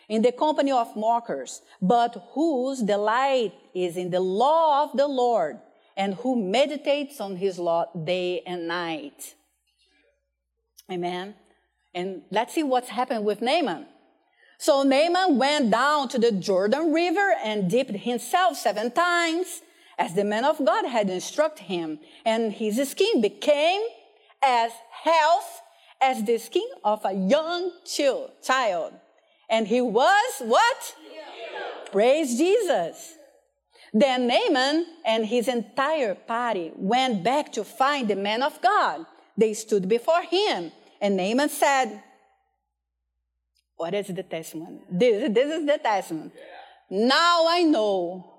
in 0.07 0.21
the 0.21 0.31
company 0.31 0.71
of 0.71 0.95
mockers, 0.95 1.61
but 1.81 2.29
whose 2.33 2.81
delight 2.81 3.53
is 3.73 3.97
in 3.97 4.09
the 4.09 4.19
law 4.19 4.83
of 4.83 4.95
the 4.95 5.07
Lord, 5.07 5.59
and 5.95 6.13
who 6.15 6.35
meditates 6.35 7.19
on 7.19 7.37
his 7.37 7.57
law 7.57 7.85
day 7.91 8.41
and 8.45 8.67
night. 8.67 9.35
Amen. 10.91 11.35
And 11.93 12.21
let's 12.31 12.53
see 12.53 12.63
what's 12.63 12.89
happened 12.89 13.25
with 13.25 13.41
Naaman. 13.41 13.87
So 14.59 14.83
Naaman 14.83 15.37
went 15.37 15.71
down 15.71 16.07
to 16.09 16.19
the 16.19 16.31
Jordan 16.31 16.93
River 16.93 17.33
and 17.43 17.69
dipped 17.69 17.91
himself 17.91 18.57
seven 18.57 18.91
times, 18.91 19.61
as 19.99 20.13
the 20.13 20.23
man 20.23 20.45
of 20.45 20.63
God 20.63 20.85
had 20.85 21.09
instructed 21.09 21.63
him, 21.63 21.99
and 22.23 22.53
his 22.53 22.89
skin 22.89 23.19
became 23.19 23.81
as 24.43 24.71
health 24.91 25.61
as 25.99 26.23
the 26.23 26.37
skin 26.37 26.67
of 26.83 27.03
a 27.03 27.13
young 27.13 27.71
child. 28.43 28.93
And 29.49 29.67
he 29.67 29.81
was 29.81 30.33
what? 30.39 30.95
Praise 31.91 32.37
Jesus. 32.37 33.15
Then 33.93 34.27
Naaman 34.27 34.85
and 35.05 35.25
his 35.25 35.47
entire 35.47 36.13
party 36.13 36.71
went 36.75 37.23
back 37.23 37.51
to 37.53 37.63
find 37.63 38.07
the 38.07 38.15
man 38.15 38.43
of 38.43 38.61
God. 38.61 39.05
They 39.37 39.53
stood 39.53 39.87
before 39.87 40.23
him, 40.23 40.71
and 40.99 41.15
Naaman 41.15 41.49
said, 41.49 42.01
What 43.77 43.93
is 43.93 44.07
the 44.07 44.23
testimony? 44.23 44.81
This, 44.89 45.31
this 45.33 45.59
is 45.59 45.65
the 45.65 45.77
testimony. 45.77 46.31
Now 46.89 47.45
I 47.47 47.63
know 47.63 48.33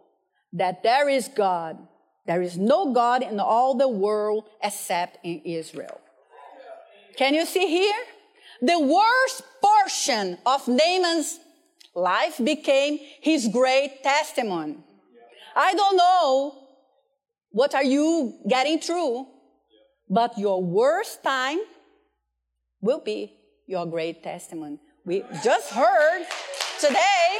that 0.52 0.82
there 0.82 1.08
is 1.08 1.28
God. 1.28 1.78
There 2.26 2.42
is 2.42 2.58
no 2.58 2.92
God 2.92 3.22
in 3.22 3.40
all 3.40 3.74
the 3.74 3.88
world 3.88 4.44
except 4.62 5.18
in 5.24 5.40
Israel. 5.44 6.00
Can 7.16 7.34
you 7.34 7.46
see 7.46 7.66
here? 7.66 8.04
The 8.60 8.78
worst 8.78 9.42
portion 9.62 10.38
of 10.44 10.66
Naaman's 10.66 11.38
life 11.94 12.40
became 12.42 12.98
his 13.20 13.48
great 13.48 14.02
testimony. 14.02 14.78
I 15.54 15.74
don't 15.74 15.96
know 15.96 16.68
what 17.50 17.74
are 17.74 17.84
you 17.84 18.38
getting 18.48 18.80
through, 18.80 19.26
but 20.08 20.38
your 20.38 20.62
worst 20.62 21.22
time 21.22 21.58
will 22.80 23.00
be 23.00 23.36
your 23.66 23.86
great 23.86 24.22
testimony. 24.22 24.78
We 25.04 25.24
just 25.42 25.70
heard 25.70 26.26
today 26.80 27.38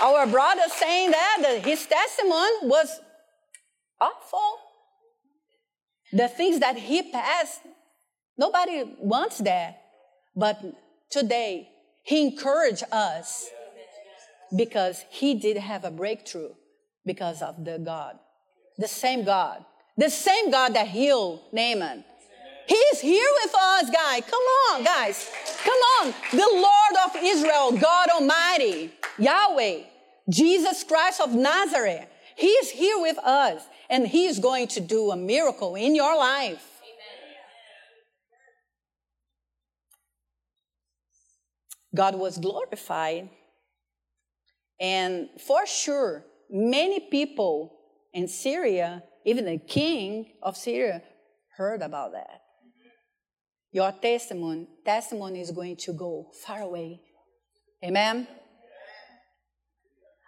our 0.00 0.26
brother 0.26 0.62
saying 0.68 1.12
that, 1.12 1.38
that 1.42 1.64
his 1.64 1.86
testimony 1.86 2.56
was 2.62 3.00
awful. 4.00 4.58
The 6.12 6.28
things 6.28 6.58
that 6.60 6.76
he 6.76 7.10
passed, 7.10 7.60
nobody 8.42 8.82
wants 8.98 9.38
that. 9.38 9.70
But 10.34 10.56
today, 11.10 11.68
he 12.02 12.16
encouraged 12.26 12.84
us 12.90 13.48
because 14.62 15.04
he 15.10 15.34
did 15.34 15.56
have 15.56 15.84
a 15.84 15.90
breakthrough 15.90 16.52
because 17.06 17.40
of 17.40 17.64
the 17.64 17.78
God. 17.78 18.18
The 18.78 18.88
same 18.88 19.24
God. 19.24 19.64
The 19.96 20.10
same 20.10 20.50
God 20.50 20.74
that 20.74 20.88
healed 20.88 21.40
Naaman. 21.52 22.04
He's 22.66 23.00
here 23.00 23.30
with 23.42 23.54
us, 23.54 23.90
guys. 23.90 24.22
Come 24.34 24.46
on, 24.66 24.84
guys. 24.84 25.30
Come 25.62 25.80
on. 25.96 26.14
The 26.30 26.50
Lord 26.68 26.94
of 27.06 27.10
Israel, 27.22 27.72
God 27.72 28.08
Almighty, 28.08 28.92
Yahweh, 29.18 29.82
Jesus 30.28 30.82
Christ 30.84 31.20
of 31.20 31.34
Nazareth. 31.34 32.08
He's 32.36 32.70
here 32.70 32.98
with 33.00 33.18
us 33.18 33.62
and 33.90 34.06
He's 34.06 34.38
going 34.38 34.68
to 34.68 34.80
do 34.80 35.10
a 35.10 35.16
miracle 35.16 35.74
in 35.74 35.94
your 35.94 36.16
life. 36.16 36.71
God 41.94 42.14
was 42.14 42.38
glorified. 42.38 43.28
And 44.80 45.28
for 45.46 45.66
sure, 45.66 46.24
many 46.50 47.00
people 47.00 47.78
in 48.12 48.28
Syria, 48.28 49.02
even 49.24 49.44
the 49.44 49.58
king 49.58 50.32
of 50.42 50.56
Syria, 50.56 51.02
heard 51.56 51.82
about 51.82 52.12
that. 52.12 52.40
Your 53.70 53.92
testimony, 53.92 54.68
testimony 54.84 55.40
is 55.40 55.50
going 55.50 55.76
to 55.76 55.92
go 55.92 56.30
far 56.44 56.60
away. 56.60 57.00
Amen. 57.84 58.26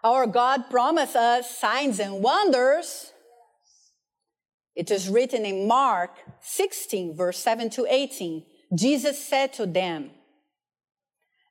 Our 0.02 0.26
God 0.26 0.70
promised 0.70 1.16
us 1.16 1.58
signs 1.58 1.98
and 1.98 2.22
wonders. 2.22 3.12
It 4.74 4.90
is 4.90 5.08
written 5.08 5.44
in 5.44 5.68
Mark 5.68 6.10
16, 6.40 7.16
verse 7.16 7.38
7 7.38 7.70
to 7.70 7.86
18. 7.88 8.44
Jesus 8.74 9.24
said 9.24 9.52
to 9.54 9.66
them, 9.66 10.10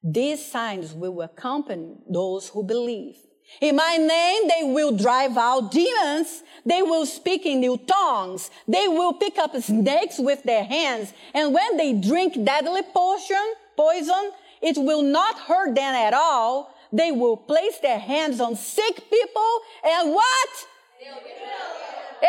These 0.04 0.52
signs 0.52 0.94
will 0.94 1.22
accompany 1.22 1.96
those 2.10 2.50
who 2.50 2.62
believe. 2.64 3.16
In 3.62 3.78
my 3.78 3.96
name, 3.96 4.50
they 4.50 4.74
will 4.74 4.92
drive 4.92 5.38
out 5.38 5.72
demons. 5.72 6.44
They 6.66 6.82
will 6.82 7.06
speak 7.06 7.46
in 7.46 7.62
new 7.62 7.78
tongues. 7.78 8.52
They 8.68 8.88
will 8.90 9.14
pick 9.14 9.38
up 9.38 9.56
snakes 9.62 10.20
with 10.20 10.44
their 10.44 10.66
hands. 10.66 11.14
And 11.34 11.54
when 11.54 11.78
they 11.78 11.94
drink 11.94 12.44
deadly 12.44 12.82
potion, 12.94 13.54
poison, 13.78 14.32
it 14.62 14.78
will 14.78 15.04
not 15.04 15.40
hurt 15.40 15.76
them 15.76 15.94
at 15.94 16.14
all. 16.14 16.76
They 16.92 17.12
will 17.12 17.38
place 17.38 17.80
their 17.80 18.00
hands 18.00 18.42
on 18.42 18.56
sick 18.56 19.10
people 19.10 19.60
and 19.86 20.12
what? 20.12 20.50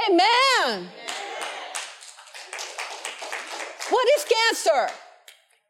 Amen. 0.08 0.88
What 3.90 4.08
is 4.16 4.24
cancer? 4.24 4.94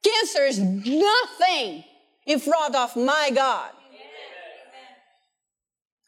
Cancer 0.03 0.45
is 0.45 0.59
nothing 0.61 1.85
in 2.27 2.41
front 2.41 2.75
of 2.75 2.97
my 2.97 3.31
God. 3.35 3.71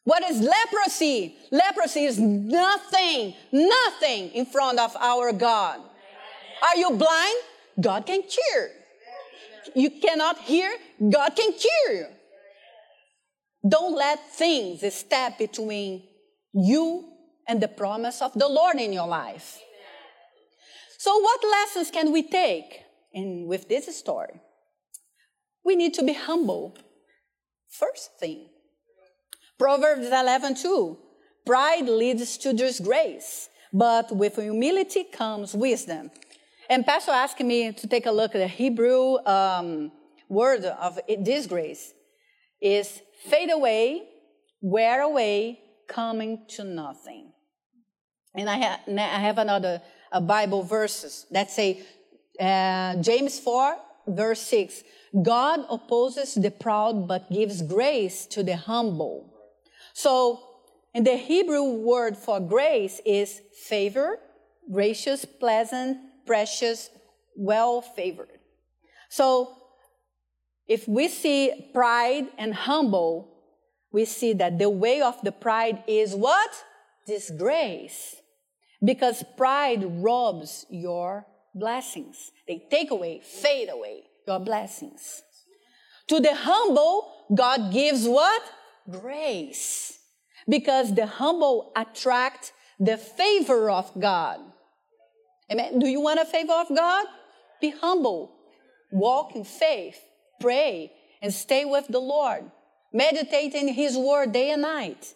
What 0.05 0.23
is 0.23 0.41
leprosy? 0.41 1.35
Leprosy 1.51 2.05
is 2.05 2.19
nothing, 2.21 3.35
nothing 3.51 4.31
in 4.31 4.47
front 4.47 4.79
of 4.79 4.95
our 4.97 5.33
God. 5.33 5.81
Are 6.63 6.77
you 6.77 6.91
blind? 6.91 7.37
God 7.81 8.07
can 8.07 8.23
cure. 8.23 8.69
You 9.75 9.91
cannot 9.91 10.39
hear? 10.39 10.73
God 11.11 11.31
can 11.35 11.53
cure 11.53 11.93
you. 11.93 12.07
Don't 13.69 13.97
let 13.97 14.31
things 14.31 14.95
step 14.95 15.39
between 15.39 16.05
you 16.53 17.13
and 17.49 17.61
the 17.61 17.69
promise 17.69 18.23
of 18.23 18.33
the 18.35 18.49
Lord 18.49 18.77
in 18.77 18.93
your 18.93 19.09
life. 19.09 19.61
So, 20.99 21.19
what 21.19 21.41
lessons 21.45 21.91
can 21.91 22.13
we 22.13 22.23
take 22.23 22.81
in, 23.13 23.47
with 23.47 23.69
this 23.69 23.95
story? 23.97 24.41
We 25.67 25.75
need 25.75 25.95
to 25.95 26.05
be 26.05 26.13
humble. 26.13 26.77
First 27.69 28.21
thing, 28.21 28.47
Proverbs 29.59 30.07
11, 30.07 30.55
2. 30.55 30.97
Pride 31.45 31.89
leads 31.89 32.39
to 32.39 32.53
disgrace, 32.53 33.49
but 33.73 34.15
with 34.15 34.37
humility 34.37 35.03
comes 35.03 35.55
wisdom. 35.55 36.13
And 36.71 36.87
Pastor 36.87 37.11
asked 37.11 37.41
me 37.41 37.73
to 37.73 37.87
take 37.89 38.07
a 38.07 38.13
look 38.13 38.37
at 38.37 38.39
the 38.39 38.47
Hebrew 38.47 39.19
um, 39.27 39.91
word 40.29 40.65
of 40.65 41.01
disgrace 41.25 41.93
is 42.61 43.03
fade 43.29 43.51
away, 43.51 44.03
wear 44.61 45.03
away, 45.03 45.59
coming 45.89 46.47
to 46.51 46.63
nothing. 46.63 47.33
And 48.37 48.49
I, 48.49 48.59
ha- 48.59 48.81
I 48.89 49.21
have 49.21 49.39
another 49.39 49.83
uh, 50.13 50.21
Bible 50.21 50.63
verses 50.63 51.27
that 51.33 51.51
say, 51.51 51.83
uh, 52.39 52.97
James 53.03 53.41
4, 53.41 53.77
verse 54.07 54.41
6, 54.43 54.83
God 55.23 55.65
opposes 55.71 56.35
the 56.35 56.51
proud 56.51 57.09
but 57.09 57.31
gives 57.31 57.63
grace 57.63 58.27
to 58.27 58.43
the 58.43 58.57
humble. 58.57 59.33
So, 59.95 60.41
in 60.93 61.05
the 61.05 61.17
Hebrew 61.17 61.63
word 61.63 62.17
for 62.17 62.41
grace 62.41 63.01
is 63.05 63.41
favor, 63.67 64.19
gracious, 64.71 65.25
pleasant, 65.25 65.99
precious, 66.27 66.91
well 67.35 67.81
favored. 67.81 68.39
So, 69.09 69.57
if 70.67 70.89
we 70.89 71.09
see 71.09 71.71
pride 71.73 72.27
and 72.37 72.53
humble, 72.55 73.33
we 73.93 74.05
see 74.05 74.33
that 74.35 74.59
the 74.59 74.69
way 74.69 75.01
of 75.01 75.21
the 75.23 75.33
pride 75.33 75.85
is 75.87 76.15
what? 76.15 76.51
Disgrace. 77.07 78.17
Because 78.85 79.25
pride 79.37 79.85
robs 80.03 80.67
your 80.69 81.27
blessings. 81.55 82.33
They 82.47 82.67
take 82.71 82.91
away, 82.91 83.21
fade 83.21 83.71
away 83.71 84.05
your 84.27 84.41
blessings. 84.41 85.23
To 86.09 86.21
the 86.21 86.35
humble, 86.35 87.13
God 87.35 87.73
gives 87.73 88.07
what? 88.07 88.43
grace 88.91 89.99
because 90.49 90.95
the 90.95 91.07
humble 91.07 91.73
attract 91.77 92.53
the 92.79 92.97
favor 92.97 93.71
of 93.71 93.91
God. 93.99 94.41
Amen. 95.51 95.79
Do 95.79 95.87
you 95.87 96.01
want 96.01 96.21
a 96.21 96.25
favor 96.25 96.53
of 96.53 96.69
God? 96.75 97.07
Be 97.61 97.71
humble. 97.71 98.33
Walk 98.93 99.35
in 99.35 99.45
faith. 99.45 99.99
Pray 100.41 100.93
and 101.23 101.33
stay 101.33 101.65
with 101.65 101.87
the 101.89 101.99
Lord. 101.99 102.51
Meditate 102.93 103.55
in 103.55 103.69
His 103.69 103.97
word 103.97 104.33
day 104.33 104.51
and 104.51 104.63
night. 104.63 105.15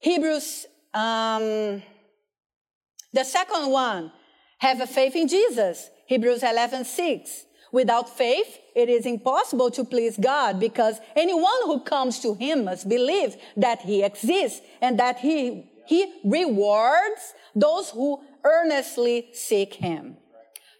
Hebrews, 0.00 0.66
um, 0.92 1.82
the 3.12 3.24
second 3.24 3.70
one, 3.70 4.12
have 4.58 4.80
a 4.80 4.86
faith 4.86 5.16
in 5.16 5.28
Jesus. 5.28 5.90
Hebrews 6.06 6.42
11, 6.42 6.84
6. 6.84 7.44
Without 7.72 8.08
faith, 8.08 8.58
it 8.74 8.88
is 8.88 9.06
impossible 9.06 9.70
to 9.72 9.84
please 9.84 10.16
God 10.16 10.60
because 10.60 11.00
anyone 11.14 11.62
who 11.64 11.80
comes 11.80 12.20
to 12.20 12.34
Him 12.34 12.64
must 12.64 12.88
believe 12.88 13.36
that 13.56 13.80
He 13.80 14.02
exists 14.02 14.60
and 14.80 14.98
that 14.98 15.18
He, 15.18 15.70
he 15.86 16.12
rewards 16.24 17.34
those 17.54 17.90
who 17.90 18.20
earnestly 18.44 19.28
seek 19.32 19.74
Him. 19.74 20.16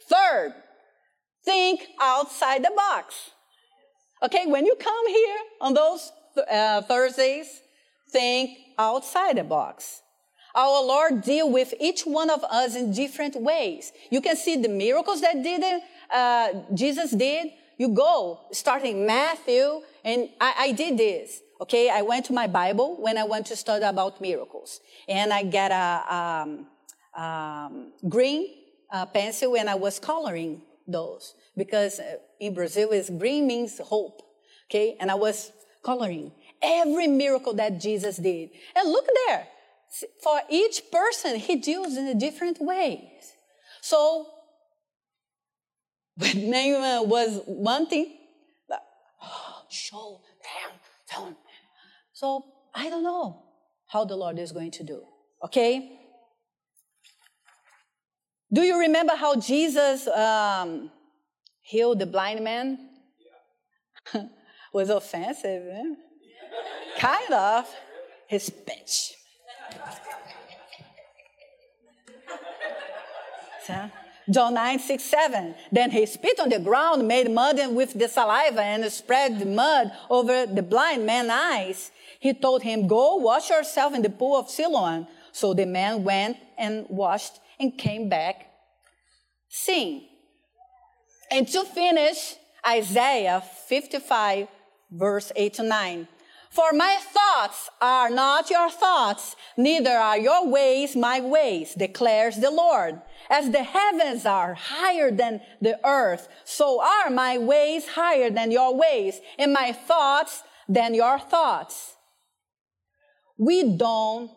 Third, 0.08 0.54
think 1.44 1.86
outside 2.00 2.64
the 2.64 2.72
box. 2.74 3.30
Okay, 4.22 4.46
when 4.46 4.64
you 4.64 4.76
come 4.76 5.08
here 5.08 5.38
on 5.60 5.74
those 5.74 6.12
uh, 6.50 6.82
Thursdays, 6.82 7.62
think 8.10 8.56
outside 8.78 9.36
the 9.36 9.44
box. 9.44 10.02
Our 10.57 10.83
Lord 10.83 11.21
deal 11.21 11.51
with 11.53 11.75
each 11.79 12.03
one 12.03 12.31
of 12.31 12.42
us 12.45 12.75
in 12.75 12.92
different 12.92 13.37
ways. 13.37 13.92
You 14.11 14.23
can 14.23 14.37
see 14.37 14.57
the 14.57 14.71
miracles 14.71 15.21
that 15.21 15.42
did 15.42 15.62
uh, 16.11 16.49
Jesus 16.73 17.11
did, 17.11 17.49
you 17.77 17.88
go, 17.88 18.40
starting 18.53 19.07
Matthew, 19.07 19.83
and 20.05 20.31
I, 20.40 20.55
I, 20.59 20.73
did 20.73 20.97
this. 20.97 21.42
Okay, 21.61 21.90
I 21.90 22.03
went 22.03 22.25
to 22.27 22.33
my 22.33 22.47
Bible 22.47 22.97
when 23.01 23.19
I 23.19 23.25
went 23.25 23.47
to 23.47 23.57
study 23.57 23.85
about 23.85 24.21
miracles, 24.21 24.81
and 25.09 25.33
I 25.33 25.42
got 25.42 25.73
a 25.73 26.14
um, 26.14 26.66
um, 27.23 27.92
green 28.09 28.55
uh, 28.90 29.07
pencil 29.07 29.53
when 29.53 29.69
I 29.69 29.75
was 29.75 29.99
coloring 29.99 30.62
those 30.87 31.35
because 31.57 31.99
uh, 31.99 32.16
in 32.40 32.55
Brazil 32.55 32.90
is 32.90 33.11
green 33.11 33.47
means 33.47 33.79
hope. 33.79 34.23
Okay, 34.71 34.97
and 35.01 35.11
I 35.11 35.14
was 35.14 35.53
coloring 35.83 36.33
every 36.62 37.07
miracle 37.07 37.55
that 37.55 37.81
Jesus 37.81 38.16
did, 38.16 38.51
and 38.75 38.90
look 38.90 39.07
there. 39.27 39.49
For 40.22 40.40
each 40.50 40.82
person, 40.90 41.37
he 41.37 41.56
deals 41.56 41.96
in 41.96 42.06
a 42.06 42.14
different 42.14 42.61
ways. 42.61 43.35
So 43.80 44.26
when 46.16 46.50
Naaman 46.50 47.09
was 47.09 47.40
wanting, 47.46 48.04
thing, 48.68 48.78
oh, 49.22 49.62
show 49.70 50.20
them, 50.42 51.24
them. 51.24 51.37
So 52.12 52.44
I 52.74 52.88
don't 52.88 53.02
know 53.02 53.44
how 53.87 54.04
the 54.04 54.16
Lord 54.16 54.38
is 54.38 54.52
going 54.52 54.72
to 54.72 54.82
do. 54.82 55.02
Okay? 55.44 55.98
Do 58.52 58.62
you 58.62 58.78
remember 58.78 59.14
how 59.14 59.37
Jesus 59.37 60.06
um, 60.09 60.90
healed 61.62 61.98
the 61.98 62.06
blind 62.06 62.42
man? 62.42 62.78
Yeah. 64.14 64.22
was 64.72 64.90
offensive, 64.90 65.66
eh? 65.68 65.94
kind 66.98 67.32
of. 67.32 67.74
His 68.28 68.44
speech. 68.44 69.14
So, 73.66 73.90
John 74.28 74.54
9, 74.54 74.78
6, 74.78 75.02
7. 75.02 75.54
Then 75.70 75.90
he 75.90 76.06
spit 76.06 76.40
on 76.40 76.48
the 76.48 76.58
ground, 76.58 77.06
made 77.06 77.30
mud 77.30 77.58
and 77.58 77.76
with 77.76 77.98
the 77.98 78.08
saliva, 78.08 78.62
and 78.62 78.90
spread 78.90 79.38
the 79.38 79.46
mud 79.46 79.92
over 80.10 80.46
the 80.46 80.62
blind 80.62 81.06
man's 81.06 81.30
eyes. 81.30 81.90
He 82.18 82.34
told 82.34 82.62
him, 82.62 82.88
Go 82.88 83.16
wash 83.16 83.50
yourself 83.50 83.94
in 83.94 84.02
the 84.02 84.10
pool 84.10 84.36
of 84.36 84.50
Siloam. 84.50 85.06
So 85.32 85.54
the 85.54 85.66
man 85.66 86.02
went 86.02 86.38
and 86.58 86.86
washed 86.88 87.40
and 87.60 87.76
came 87.76 88.08
back 88.08 88.46
seeing. 89.48 90.08
And 91.30 91.46
to 91.48 91.64
finish, 91.64 92.36
Isaiah 92.66 93.42
55, 93.68 94.48
verse 94.90 95.32
8 95.34 95.54
to 95.54 95.62
9. 95.62 96.08
For 96.57 96.73
my 96.73 96.97
thoughts 96.99 97.69
are 97.83 98.09
not 98.09 98.49
your 98.49 98.71
thoughts, 98.71 99.37
neither 99.59 99.90
are 99.90 100.16
your 100.16 100.49
ways 100.49 100.97
my 100.97 101.21
ways, 101.21 101.75
declares 101.75 102.37
the 102.37 102.51
Lord. 102.51 103.03
As 103.29 103.51
the 103.51 103.62
heavens 103.62 104.25
are 104.25 104.55
higher 104.55 105.11
than 105.11 105.42
the 105.61 105.79
earth, 105.87 106.29
so 106.47 106.81
are 106.81 107.11
my 107.11 107.37
ways 107.37 107.88
higher 107.88 108.31
than 108.31 108.51
your 108.51 108.75
ways, 108.75 109.21
and 109.38 109.53
my 109.53 109.71
thoughts 109.73 110.45
than 110.66 110.95
your 110.95 111.19
thoughts. 111.19 111.97
We 113.37 113.77
don't 113.77 114.31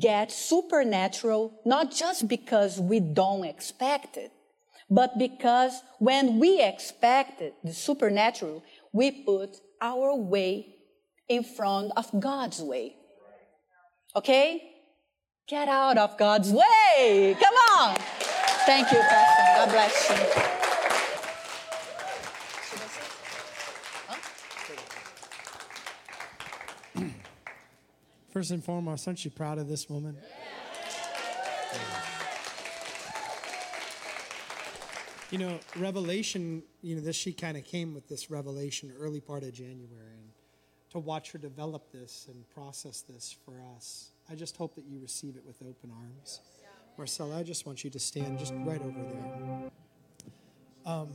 get 0.00 0.32
supernatural 0.32 1.60
not 1.64 1.92
just 1.92 2.26
because 2.26 2.80
we 2.80 2.98
don't 2.98 3.44
expect 3.44 4.16
it, 4.16 4.32
but 4.90 5.16
because 5.16 5.80
when 6.00 6.40
we 6.40 6.60
expect 6.60 7.40
it, 7.40 7.54
the 7.62 7.72
supernatural, 7.72 8.64
we 8.92 9.12
put 9.24 9.58
our 9.80 10.16
way 10.16 10.72
in 11.28 11.44
front 11.44 11.92
of 11.96 12.08
God's 12.18 12.60
way. 12.60 12.96
Okay? 14.14 14.68
Get 15.46 15.68
out 15.68 15.98
of 15.98 16.16
God's 16.18 16.50
way. 16.50 17.36
Come 17.40 17.54
on. 17.78 17.96
Thank 18.64 18.92
you, 18.92 18.98
Pastor. 18.98 19.42
God 19.56 19.70
bless 19.70 20.10
you. 26.96 27.10
First 28.32 28.50
and 28.50 28.64
foremost, 28.64 29.06
aren't 29.08 29.24
you 29.24 29.30
proud 29.30 29.58
of 29.58 29.68
this 29.68 29.88
woman? 29.88 30.16
You 35.30 35.38
know, 35.38 35.58
revelation, 35.76 36.62
you 36.82 36.94
know, 36.94 37.00
this 37.00 37.16
she 37.16 37.32
kind 37.32 37.56
of 37.56 37.64
came 37.64 37.94
with 37.94 38.06
this 38.06 38.30
revelation 38.30 38.92
early 38.98 39.20
part 39.20 39.42
of 39.44 39.54
January 39.54 40.18
and 40.18 40.28
to 40.92 40.98
watch 40.98 41.32
her 41.32 41.38
develop 41.38 41.90
this 41.90 42.26
and 42.30 42.48
process 42.50 43.00
this 43.00 43.34
for 43.44 43.54
us. 43.74 44.10
I 44.30 44.34
just 44.34 44.56
hope 44.56 44.74
that 44.74 44.84
you 44.84 45.00
receive 45.00 45.36
it 45.36 45.44
with 45.46 45.56
open 45.62 45.90
arms. 45.90 46.40
Marcela, 46.98 47.38
I 47.38 47.42
just 47.42 47.64
want 47.66 47.82
you 47.82 47.90
to 47.90 47.98
stand 47.98 48.38
just 48.38 48.52
right 48.58 48.80
over 48.80 49.02
there. 49.02 49.70
Um, 50.84 51.08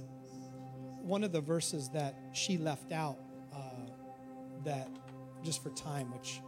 one 1.03 1.23
of 1.23 1.31
the 1.31 1.41
verses 1.41 1.89
that 1.89 2.15
she 2.33 2.57
left 2.57 2.91
out, 2.91 3.17
uh, 3.53 3.59
that 4.65 4.89
just 5.43 5.61
for 5.61 5.69
time, 5.69 6.11
which 6.11 6.41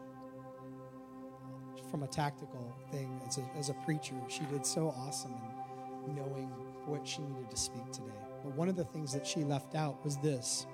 from 1.91 2.01
a 2.03 2.07
tactical 2.07 2.75
thing 2.91 3.21
as 3.27 3.37
a, 3.37 3.45
as 3.57 3.69
a 3.69 3.73
preacher, 3.85 4.15
she 4.27 4.41
did 4.51 4.65
so 4.65 4.93
awesome 4.97 5.35
in 6.07 6.15
knowing 6.15 6.47
what 6.85 7.07
she 7.07 7.21
needed 7.21 7.49
to 7.51 7.57
speak 7.57 7.91
today. 7.91 8.07
But 8.43 8.55
one 8.55 8.69
of 8.69 8.75
the 8.75 8.85
things 8.85 9.13
that 9.13 9.27
she 9.27 9.43
left 9.43 9.75
out 9.75 10.03
was 10.03 10.17
this 10.17 10.65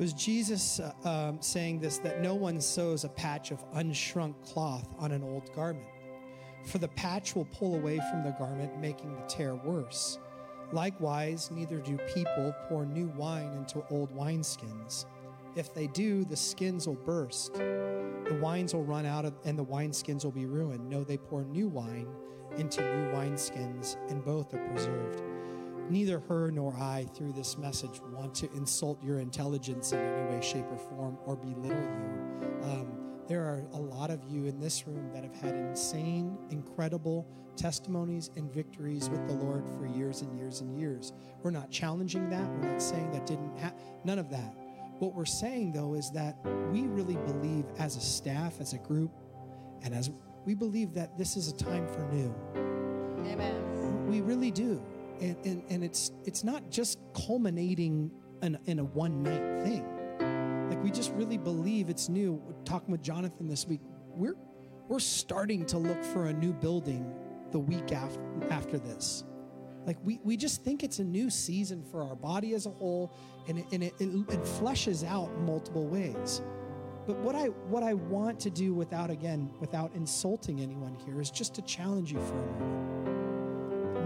was 0.00 0.14
Jesus 0.14 0.80
uh, 0.80 0.94
um, 1.04 1.42
saying 1.42 1.78
this 1.78 1.98
that 1.98 2.22
no 2.22 2.34
one 2.34 2.58
sews 2.58 3.04
a 3.04 3.08
patch 3.10 3.50
of 3.50 3.62
unshrunk 3.72 4.34
cloth 4.50 4.88
on 4.98 5.12
an 5.12 5.22
old 5.22 5.54
garment, 5.54 5.84
for 6.64 6.78
the 6.78 6.88
patch 6.88 7.36
will 7.36 7.44
pull 7.44 7.74
away 7.74 8.00
from 8.10 8.24
the 8.24 8.34
garment, 8.38 8.80
making 8.80 9.14
the 9.14 9.20
tear 9.28 9.54
worse. 9.54 10.18
Likewise, 10.72 11.50
neither 11.50 11.80
do 11.80 11.98
people 12.14 12.54
pour 12.66 12.86
new 12.86 13.08
wine 13.08 13.52
into 13.52 13.84
old 13.90 14.10
wineskins. 14.16 15.04
If 15.54 15.74
they 15.74 15.88
do, 15.88 16.24
the 16.24 16.36
skins 16.36 16.86
will 16.86 16.94
burst. 16.94 17.52
The 17.54 18.38
wines 18.40 18.72
will 18.72 18.84
run 18.84 19.04
out, 19.04 19.26
of, 19.26 19.34
and 19.44 19.58
the 19.58 19.64
wineskins 19.64 20.24
will 20.24 20.32
be 20.32 20.46
ruined. 20.46 20.88
No, 20.88 21.04
they 21.04 21.18
pour 21.18 21.44
new 21.44 21.68
wine 21.68 22.08
into 22.56 22.80
new 22.80 23.12
wineskins, 23.12 23.96
and 24.08 24.24
both 24.24 24.54
are 24.54 24.66
preserved 24.68 25.29
neither 25.90 26.20
her 26.20 26.50
nor 26.50 26.74
I, 26.74 27.06
through 27.14 27.32
this 27.32 27.58
message, 27.58 28.00
want 28.12 28.34
to 28.36 28.52
insult 28.52 29.02
your 29.02 29.18
intelligence 29.18 29.92
in 29.92 29.98
any 29.98 30.34
way, 30.34 30.40
shape, 30.40 30.66
or 30.70 30.78
form 30.78 31.18
or 31.26 31.36
belittle 31.36 31.78
you. 31.78 32.62
Um, 32.62 32.92
there 33.26 33.42
are 33.42 33.64
a 33.72 33.78
lot 33.78 34.10
of 34.10 34.24
you 34.28 34.46
in 34.46 34.58
this 34.58 34.86
room 34.86 35.10
that 35.12 35.22
have 35.22 35.34
had 35.34 35.54
insane, 35.54 36.36
incredible 36.50 37.28
testimonies 37.56 38.30
and 38.36 38.52
victories 38.52 39.08
with 39.08 39.26
the 39.28 39.34
Lord 39.34 39.64
for 39.68 39.86
years 39.86 40.22
and 40.22 40.36
years 40.36 40.60
and 40.60 40.78
years. 40.78 41.12
We're 41.42 41.50
not 41.50 41.70
challenging 41.70 42.28
that. 42.30 42.48
We're 42.48 42.72
not 42.72 42.82
saying 42.82 43.10
that 43.12 43.26
didn't 43.26 43.56
happen. 43.58 43.78
None 44.04 44.18
of 44.18 44.30
that. 44.30 44.54
What 44.98 45.14
we're 45.14 45.24
saying, 45.24 45.72
though, 45.72 45.94
is 45.94 46.10
that 46.10 46.38
we 46.72 46.82
really 46.82 47.16
believe 47.16 47.66
as 47.78 47.96
a 47.96 48.00
staff, 48.00 48.60
as 48.60 48.72
a 48.72 48.78
group, 48.78 49.12
and 49.82 49.94
as 49.94 50.10
we 50.44 50.54
believe 50.54 50.92
that 50.94 51.16
this 51.16 51.36
is 51.36 51.48
a 51.48 51.54
time 51.54 51.86
for 51.86 52.00
new. 52.12 52.34
Amen. 53.30 54.06
We 54.08 54.22
really 54.22 54.50
do 54.50 54.82
and, 55.20 55.36
and, 55.44 55.62
and 55.68 55.84
it's 55.84 56.12
it's 56.24 56.44
not 56.44 56.70
just 56.70 56.98
culminating 57.14 58.10
in, 58.42 58.58
in 58.66 58.78
a 58.78 58.84
one 58.84 59.22
night 59.22 59.64
thing. 59.64 59.84
Like 60.68 60.82
we 60.82 60.90
just 60.90 61.12
really 61.12 61.38
believe 61.38 61.88
it's 61.90 62.08
new. 62.08 62.42
Talking 62.64 62.92
with 62.92 63.02
jonathan 63.02 63.48
this 63.48 63.66
week 63.66 63.80
we're 64.14 64.36
we're 64.88 64.98
starting 64.98 65.64
to 65.66 65.78
look 65.78 66.02
for 66.04 66.26
a 66.26 66.32
new 66.32 66.52
building 66.52 67.12
the 67.52 67.58
week 67.58 67.92
after 67.92 68.20
after 68.50 68.78
this. 68.78 69.24
Like 69.86 69.96
we, 70.04 70.20
we 70.22 70.36
just 70.36 70.62
think 70.62 70.82
it's 70.82 70.98
a 70.98 71.04
new 71.04 71.30
season 71.30 71.82
for 71.82 72.02
our 72.02 72.14
body 72.14 72.54
as 72.54 72.66
a 72.66 72.70
whole 72.70 73.14
and 73.48 73.60
it, 73.60 73.64
and 73.72 73.82
it, 73.82 73.94
it, 73.98 74.08
it 74.08 74.42
fleshes 74.42 75.06
out 75.06 75.34
multiple 75.40 75.86
ways. 75.86 76.42
But 77.06 77.16
what 77.18 77.34
i 77.34 77.46
what 77.46 77.82
i 77.82 77.94
want 77.94 78.38
to 78.40 78.50
do 78.50 78.74
without 78.74 79.10
again 79.10 79.50
without 79.58 79.94
insulting 79.94 80.60
anyone 80.60 80.94
here 81.06 81.20
is 81.20 81.30
just 81.30 81.54
to 81.54 81.62
challenge 81.62 82.12
you 82.12 82.20
for 82.20 82.36
a 82.36 82.60
moment 82.60 83.19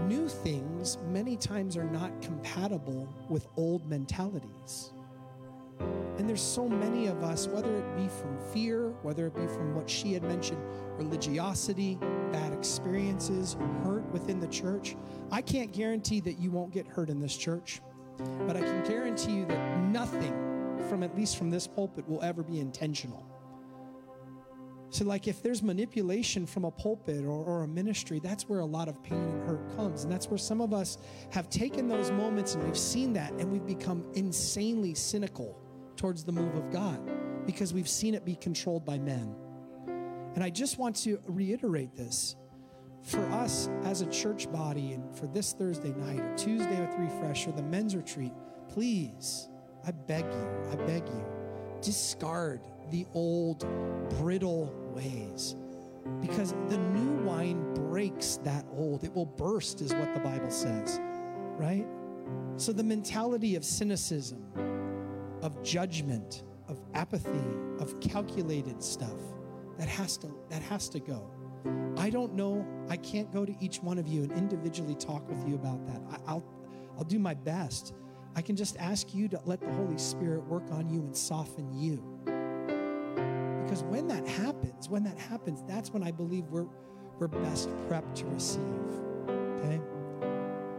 new 0.07 0.27
things 0.27 0.97
many 1.09 1.35
times 1.35 1.75
are 1.75 1.89
not 1.89 2.21
compatible 2.21 3.07
with 3.29 3.47
old 3.57 3.87
mentalities. 3.89 4.93
And 6.17 6.29
there's 6.29 6.41
so 6.41 6.67
many 6.69 7.07
of 7.07 7.23
us, 7.23 7.47
whether 7.47 7.75
it 7.75 7.97
be 7.97 8.07
from 8.07 8.39
fear, 8.53 8.91
whether 9.01 9.27
it 9.27 9.35
be 9.35 9.47
from 9.47 9.75
what 9.75 9.89
she 9.89 10.13
had 10.13 10.23
mentioned, 10.23 10.61
religiosity, 10.97 11.97
bad 12.31 12.53
experiences, 12.53 13.57
hurt 13.83 14.05
within 14.11 14.39
the 14.39 14.47
church. 14.47 14.95
I 15.31 15.41
can't 15.41 15.73
guarantee 15.73 16.21
that 16.21 16.39
you 16.39 16.51
won't 16.51 16.71
get 16.71 16.87
hurt 16.87 17.09
in 17.09 17.19
this 17.19 17.35
church, 17.35 17.81
but 18.47 18.55
I 18.55 18.61
can 18.61 18.83
guarantee 18.85 19.33
you 19.33 19.45
that 19.47 19.79
nothing 19.83 20.33
from 20.87 21.03
at 21.03 21.15
least 21.17 21.37
from 21.37 21.49
this 21.49 21.67
pulpit 21.67 22.07
will 22.07 22.23
ever 22.23 22.43
be 22.43 22.59
intentional. 22.59 23.25
So, 24.95 25.03
like, 25.03 25.27
if 25.27 25.43
there's 25.43 25.61
manipulation 25.61 26.45
from 26.45 26.63
a 26.63 26.71
pulpit 26.71 27.25
or, 27.25 27.43
or, 27.43 27.63
a 27.63 27.67
ministry, 27.67 28.21
that's 28.23 28.47
where 28.47 28.61
a 28.61 28.65
lot 28.65 28.87
of 28.87 29.03
pain 29.03 29.17
and 29.17 29.45
hurt 29.45 29.75
comes. 29.75 30.05
And 30.05 30.11
that's 30.13 30.29
where 30.29 30.37
some 30.37 30.61
of 30.61 30.73
us 30.73 30.99
have 31.31 31.49
taken 31.49 31.89
those 31.89 32.11
moments 32.11 32.55
and 32.55 32.63
we've 32.63 32.77
seen 32.77 33.11
that 33.11 33.33
and 33.33 33.51
we've 33.51 33.65
become 33.65 34.05
insanely 34.13 34.93
cynical 34.93 35.59
towards 35.97 36.23
the 36.23 36.31
move 36.31 36.55
of 36.55 36.71
God 36.71 37.01
because 37.45 37.73
we've 37.73 37.89
seen 37.89 38.13
it 38.13 38.23
be 38.23 38.37
controlled 38.37 38.85
by 38.85 38.97
men. 38.97 39.35
And 40.33 40.41
I 40.41 40.49
just 40.49 40.79
want 40.79 40.95
to 41.03 41.19
reiterate 41.25 41.93
this 41.97 42.37
for 43.01 43.25
us 43.31 43.67
as 43.83 43.99
a 43.99 44.05
church 44.05 44.49
body 44.49 44.93
and 44.93 45.13
for 45.13 45.27
this 45.27 45.51
Thursday 45.51 45.91
night 45.91 46.21
or 46.21 46.37
Tuesday 46.37 46.79
with 46.79 46.95
Refresh 46.97 47.47
or 47.47 47.51
the 47.51 47.63
men's 47.63 47.97
retreat, 47.97 48.31
please, 48.69 49.49
I 49.85 49.91
beg 49.91 50.23
you, 50.23 50.47
I 50.71 50.75
beg 50.87 51.05
you, 51.05 51.25
discard 51.81 52.61
the 52.91 53.05
old 53.13 53.65
brittle 54.19 54.73
ways 54.95 55.55
because 56.21 56.53
the 56.69 56.77
new 56.77 57.23
wine 57.23 57.73
breaks 57.73 58.37
that 58.43 58.65
old. 58.71 59.03
It 59.03 59.13
will 59.13 59.25
burst, 59.25 59.81
is 59.81 59.93
what 59.93 60.13
the 60.13 60.19
Bible 60.19 60.51
says, 60.51 60.99
right? 61.57 61.85
So 62.57 62.71
the 62.71 62.83
mentality 62.83 63.55
of 63.55 63.65
cynicism, 63.65 64.45
of 65.41 65.61
judgment, 65.63 66.43
of 66.67 66.79
apathy, 66.93 67.43
of 67.79 67.99
calculated 67.99 68.81
stuff, 68.81 69.19
that 69.77 69.87
has 69.87 70.17
to 70.17 70.33
that 70.49 70.61
has 70.63 70.87
to 70.89 70.99
go. 70.99 71.29
I 71.97 72.09
don't 72.09 72.33
know. 72.33 72.65
I 72.89 72.97
can't 72.97 73.31
go 73.31 73.45
to 73.45 73.55
each 73.59 73.79
one 73.81 73.97
of 73.97 74.07
you 74.07 74.23
and 74.23 74.31
individually 74.33 74.95
talk 74.95 75.27
with 75.27 75.47
you 75.47 75.55
about 75.55 75.85
that. 75.87 76.01
I, 76.09 76.31
I'll 76.31 76.45
I'll 76.97 77.03
do 77.03 77.19
my 77.19 77.33
best. 77.33 77.93
I 78.35 78.41
can 78.41 78.55
just 78.55 78.77
ask 78.77 79.13
you 79.13 79.27
to 79.29 79.39
let 79.45 79.61
the 79.61 79.71
Holy 79.73 79.97
Spirit 79.97 80.43
work 80.45 80.63
on 80.71 80.89
you 80.89 80.99
and 80.99 81.15
soften 81.15 81.71
you. 81.73 82.14
Because 83.75 83.91
when 83.91 84.07
that 84.07 84.25
happens, 84.25 84.87
when 84.87 85.03
that 85.03 85.17
happens, 85.17 85.61
that's 85.67 85.91
when 85.91 86.01
I 86.01 86.09
believe 86.09 86.45
we're 86.45 86.67
we're 87.19 87.27
best 87.27 87.67
prepped 87.89 88.15
to 88.15 88.25
receive. 88.27 88.61
Okay? 89.27 89.81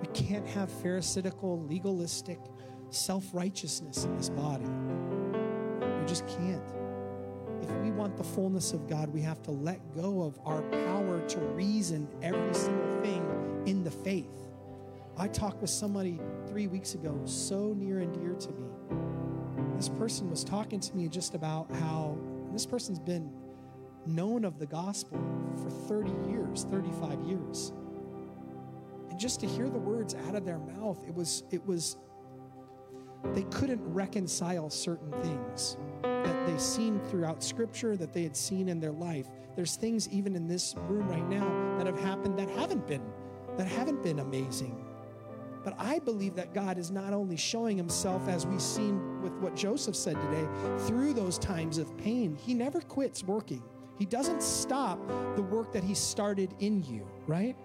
We 0.00 0.06
can't 0.14 0.46
have 0.48 0.70
pharisaical, 0.70 1.62
legalistic 1.68 2.38
self-righteousness 2.88 4.04
in 4.04 4.16
this 4.16 4.30
body. 4.30 4.64
We 4.64 6.06
just 6.06 6.26
can't. 6.26 6.62
If 7.60 7.70
we 7.82 7.90
want 7.90 8.16
the 8.16 8.24
fullness 8.24 8.72
of 8.72 8.88
God, 8.88 9.10
we 9.10 9.20
have 9.20 9.42
to 9.42 9.50
let 9.50 9.94
go 9.94 10.22
of 10.22 10.40
our 10.46 10.62
power 10.62 11.20
to 11.20 11.38
reason 11.38 12.08
every 12.22 12.54
single 12.54 13.02
thing 13.02 13.62
in 13.66 13.84
the 13.84 13.90
faith. 13.90 14.48
I 15.18 15.28
talked 15.28 15.60
with 15.60 15.68
somebody 15.68 16.18
three 16.48 16.66
weeks 16.66 16.94
ago, 16.94 17.20
so 17.26 17.74
near 17.74 17.98
and 17.98 18.14
dear 18.14 18.32
to 18.32 18.52
me. 18.52 18.68
This 19.76 19.90
person 19.90 20.30
was 20.30 20.42
talking 20.42 20.80
to 20.80 20.96
me 20.96 21.08
just 21.08 21.34
about 21.34 21.70
how 21.70 22.16
this 22.56 22.64
person's 22.64 22.98
been 22.98 23.30
known 24.06 24.42
of 24.42 24.58
the 24.58 24.64
gospel 24.64 25.18
for 25.62 25.68
30 25.68 26.10
years, 26.30 26.64
35 26.64 27.20
years. 27.20 27.74
And 29.10 29.20
just 29.20 29.40
to 29.40 29.46
hear 29.46 29.68
the 29.68 29.78
words 29.78 30.14
out 30.26 30.34
of 30.34 30.46
their 30.46 30.58
mouth, 30.58 30.98
it 31.06 31.14
was, 31.14 31.42
it 31.50 31.62
was, 31.66 31.98
they 33.34 33.42
couldn't 33.42 33.82
reconcile 33.84 34.70
certain 34.70 35.12
things 35.20 35.76
that 36.02 36.46
they 36.46 36.56
seen 36.56 36.98
throughout 37.10 37.42
scripture, 37.42 37.94
that 37.94 38.14
they 38.14 38.22
had 38.22 38.34
seen 38.34 38.70
in 38.70 38.80
their 38.80 38.92
life. 38.92 39.26
There's 39.54 39.76
things 39.76 40.08
even 40.08 40.34
in 40.34 40.48
this 40.48 40.74
room 40.88 41.06
right 41.10 41.28
now 41.28 41.76
that 41.76 41.86
have 41.86 42.00
happened 42.00 42.38
that 42.38 42.48
haven't 42.48 42.86
been, 42.86 43.02
that 43.58 43.66
haven't 43.66 44.02
been 44.02 44.20
amazing. 44.20 44.82
But 45.66 45.74
I 45.80 45.98
believe 45.98 46.36
that 46.36 46.54
God 46.54 46.78
is 46.78 46.92
not 46.92 47.12
only 47.12 47.36
showing 47.36 47.76
himself, 47.76 48.28
as 48.28 48.46
we've 48.46 48.62
seen 48.62 49.20
with 49.20 49.32
what 49.38 49.56
Joseph 49.56 49.96
said 49.96 50.14
today, 50.14 50.46
through 50.86 51.12
those 51.12 51.38
times 51.38 51.78
of 51.78 51.98
pain. 51.98 52.36
He 52.36 52.54
never 52.54 52.80
quits 52.80 53.24
working. 53.24 53.64
He 53.98 54.04
doesn't 54.06 54.44
stop 54.44 55.00
the 55.34 55.42
work 55.42 55.72
that 55.72 55.82
He 55.82 55.92
started 55.92 56.54
in 56.60 56.84
you, 56.84 57.04
right? 57.26 57.56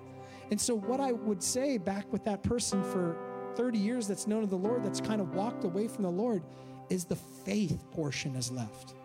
And 0.49 0.59
so, 0.59 0.73
what 0.73 0.99
I 0.99 1.11
would 1.11 1.43
say 1.43 1.77
back 1.77 2.11
with 2.11 2.23
that 2.23 2.41
person 2.41 2.83
for 2.85 3.15
30 3.53 3.77
years 3.77 4.07
that's 4.07 4.25
known 4.25 4.41
of 4.41 4.49
the 4.49 4.57
Lord, 4.57 4.83
that's 4.83 4.99
kind 4.99 5.21
of 5.21 5.35
walked 5.35 5.63
away 5.63 5.87
from 5.87 6.01
the 6.01 6.09
Lord, 6.09 6.41
is 6.89 7.05
the 7.05 7.15
faith 7.15 7.85
portion 7.91 8.35
is 8.35 8.51
left. 8.51 8.95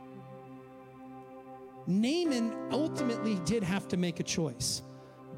Naaman 1.86 2.56
ultimately 2.70 3.34
did 3.44 3.62
have 3.62 3.88
to 3.88 3.98
make 3.98 4.20
a 4.20 4.24
choice. 4.24 4.80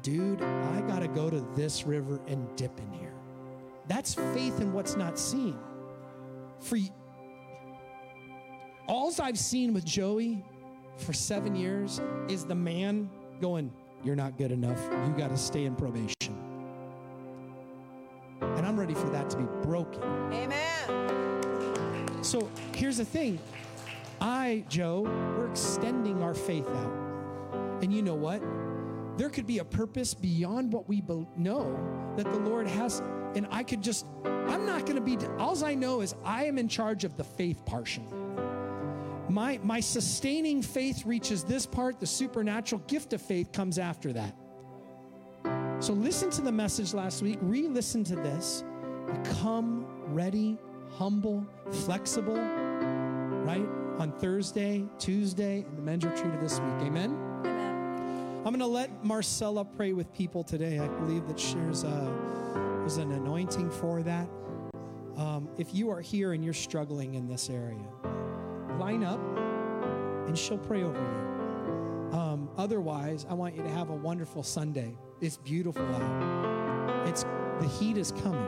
Dude, 0.01 0.41
I 0.41 0.79
got 0.87 0.99
to 0.99 1.09
go 1.09 1.29
to 1.29 1.41
this 1.57 1.85
river 1.85 2.21
and 2.25 2.47
dip 2.55 2.79
in 2.79 2.89
here. 2.93 3.08
That's 3.89 4.13
faith 4.13 4.61
in 4.61 4.71
what's 4.71 4.95
not 4.95 5.17
seen. 5.17 5.57
For 6.59 6.77
alls 8.87 9.19
I've 9.19 9.39
seen 9.39 9.73
with 9.73 9.83
Joey 9.83 10.45
for 10.97 11.11
seven 11.11 11.55
years 11.55 11.99
is 12.27 12.45
the 12.45 12.55
man 12.55 13.09
going, 13.41 13.73
You're 14.03 14.15
not 14.15 14.37
good 14.37 14.51
enough. 14.51 14.79
You 15.07 15.13
got 15.17 15.31
to 15.31 15.37
stay 15.37 15.65
in 15.65 15.75
probation. 15.75 16.15
And 18.41 18.65
I'm 18.65 18.79
ready 18.79 18.93
for 18.93 19.09
that 19.09 19.29
to 19.31 19.37
be 19.37 19.45
broken. 19.63 20.03
Amen. 20.31 22.23
So 22.23 22.47
here's 22.75 22.97
the 22.97 23.05
thing 23.05 23.39
I, 24.21 24.65
Joe, 24.69 25.01
we're 25.01 25.49
extending 25.49 26.21
our 26.21 26.35
faith 26.35 26.67
out. 26.67 26.93
And 27.81 27.91
you 27.91 28.03
know 28.03 28.13
what? 28.13 28.41
There 29.17 29.29
could 29.29 29.47
be 29.47 29.57
a 29.57 29.65
purpose 29.65 30.13
beyond 30.13 30.71
what 30.71 30.87
we 30.87 31.03
know 31.37 32.13
that 32.17 32.31
the 32.31 32.39
Lord 32.39 32.67
has. 32.67 33.01
And 33.35 33.47
I 33.51 33.63
could 33.63 33.81
just, 33.81 34.05
I'm 34.25 34.65
not 34.65 34.85
going 34.85 34.95
to 34.95 35.01
be, 35.01 35.17
all 35.37 35.63
I 35.63 35.75
know 35.75 36.01
is 36.01 36.15
I 36.23 36.45
am 36.45 36.57
in 36.57 36.67
charge 36.67 37.03
of 37.03 37.15
the 37.17 37.23
faith 37.23 37.63
portion 37.65 38.05
my, 39.29 39.59
my 39.63 39.79
sustaining 39.79 40.61
faith 40.61 41.05
reaches 41.05 41.43
this 41.43 41.65
part, 41.65 41.99
the 41.99 42.07
supernatural 42.07 42.81
gift 42.87 43.13
of 43.13 43.21
faith 43.21 43.51
comes 43.51 43.77
after 43.77 44.11
that. 44.13 44.35
So 45.79 45.93
listen 45.93 46.29
to 46.31 46.41
the 46.41 46.51
message 46.51 46.93
last 46.93 47.21
week, 47.21 47.37
re 47.41 47.67
listen 47.67 48.03
to 48.05 48.15
this. 48.15 48.63
Become 49.23 49.85
ready, 50.07 50.57
humble, 50.97 51.45
flexible, 51.71 52.35
right? 52.35 53.65
On 53.97 54.11
Thursday, 54.19 54.85
Tuesday, 54.97 55.63
and 55.67 55.77
the 55.77 55.81
men's 55.81 56.05
retreat 56.05 56.33
of 56.33 56.41
this 56.41 56.59
week. 56.59 56.87
Amen? 56.87 57.17
Amen. 57.45 58.37
I'm 58.37 58.43
going 58.43 58.59
to 58.59 58.67
let 58.67 59.03
Marcela 59.03 59.65
pray 59.65 59.93
with 59.93 60.11
people 60.13 60.43
today. 60.43 60.79
I 60.79 60.87
believe 60.87 61.27
that 61.27 61.37
there's, 61.37 61.83
a, 61.83 61.87
uh, 61.87 62.78
an 62.97 63.11
anointing 63.11 63.69
for 63.69 64.03
that. 64.03 64.29
Um, 65.17 65.49
if 65.57 65.73
you 65.73 65.89
are 65.89 66.01
here 66.01 66.33
and 66.33 66.43
you're 66.43 66.53
struggling 66.53 67.15
in 67.15 67.27
this 67.27 67.49
area, 67.49 67.85
line 68.77 69.03
up 69.03 69.19
and 70.27 70.37
she'll 70.37 70.57
pray 70.57 70.83
over 70.83 70.97
you. 70.97 72.17
Um, 72.17 72.49
otherwise, 72.57 73.25
I 73.29 73.33
want 73.33 73.55
you 73.55 73.63
to 73.63 73.69
have 73.69 73.89
a 73.89 73.95
wonderful 73.95 74.43
Sunday. 74.43 74.97
It's 75.21 75.37
beautiful 75.37 75.85
out. 75.85 77.07
It's 77.07 77.23
the 77.59 77.67
heat 77.67 77.97
is 77.97 78.11
coming. 78.11 78.47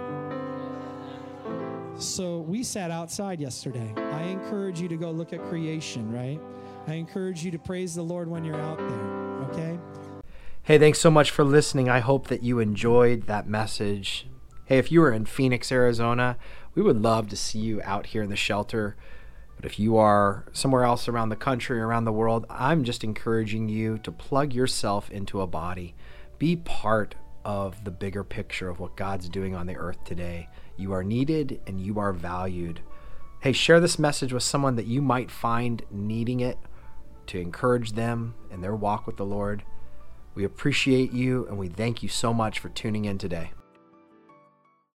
So 1.98 2.39
we 2.39 2.64
sat 2.64 2.89
outside 2.89 3.39
yesterday. 3.39 3.94
I 3.98 4.24
encourage 4.24 4.80
you 4.80 4.88
to 4.88 4.98
go 4.98 5.12
look 5.12 5.34
at 5.34 5.44
creation, 5.44 6.12
right? 6.12 6.39
I 6.88 6.96
encourage 6.96 7.44
you 7.44 7.52
to 7.52 7.60
praise 7.60 7.94
the 7.94 8.02
Lord 8.02 8.28
when 8.28 8.44
you're 8.44 8.60
out 8.60 8.78
there, 8.80 8.88
okay? 9.52 9.80
Hey, 10.64 10.80
thanks 10.80 11.00
so 11.00 11.12
much 11.12 11.30
for 11.30 11.44
listening. 11.44 11.89
I 11.89 12.00
hope 12.00 12.28
that 12.28 12.44
you 12.44 12.60
enjoyed 12.60 13.28
that 13.28 13.48
message. 13.48 14.28
Hey, 14.72 14.78
if 14.78 14.90
you 14.90 15.04
are 15.04 15.12
in 15.12 15.26
Phoenix, 15.26 15.70
Arizona, 15.70 16.38
we 16.76 16.82
would 16.82 17.02
love 17.02 17.28
to 17.28 17.36
see 17.36 17.60
you 17.60 17.82
out 17.84 18.06
here 18.06 18.24
in 18.24 18.30
the 18.30 18.38
shelter. 18.38 18.96
But 19.58 19.66
if 19.66 19.78
you 19.78 19.98
are 19.98 20.46
somewhere 20.54 20.86
else 20.86 21.10
around 21.10 21.28
the 21.28 21.36
country, 21.36 21.82
around 21.82 22.06
the 22.06 22.14
world, 22.14 22.46
I'm 22.50 22.86
just 22.86 23.04
encouraging 23.04 23.68
you 23.68 23.98
to 23.98 24.14
plug 24.14 24.54
yourself 24.54 25.12
into 25.12 25.42
a 25.42 25.46
body. 25.46 25.94
Be 26.40 26.56
part 26.56 27.16
of 27.44 27.84
the 27.84 27.92
bigger 27.92 28.24
picture 28.24 28.70
of 28.70 28.80
what 28.80 28.96
God's 28.96 29.28
doing 29.28 29.54
on 29.56 29.68
the 29.68 29.76
earth 29.76 30.06
today. 30.06 30.48
You 30.78 30.94
are 30.94 31.04
needed 31.04 31.60
and 31.68 31.82
you 31.82 32.00
are 32.00 32.14
valued. 32.14 32.80
Hey, 33.42 33.52
share 33.52 33.82
this 33.82 34.00
message 34.00 34.32
with 34.32 34.44
someone 34.44 34.78
that 34.78 34.88
you 34.88 35.02
might 35.02 35.30
find 35.30 35.84
needing 35.92 36.40
it 36.40 36.58
to 37.28 37.42
encourage 37.42 37.92
them 37.92 38.36
in 38.50 38.62
their 38.62 38.78
walk 38.78 39.06
with 39.06 39.18
the 39.18 39.26
Lord. 39.26 39.64
We 40.34 40.46
appreciate 40.46 41.12
you 41.12 41.46
and 41.48 41.58
we 41.58 41.68
thank 41.68 42.02
you 42.02 42.08
so 42.08 42.34
much 42.34 42.60
for 42.60 42.70
tuning 42.70 43.04
in 43.04 43.18
today. 43.18 43.52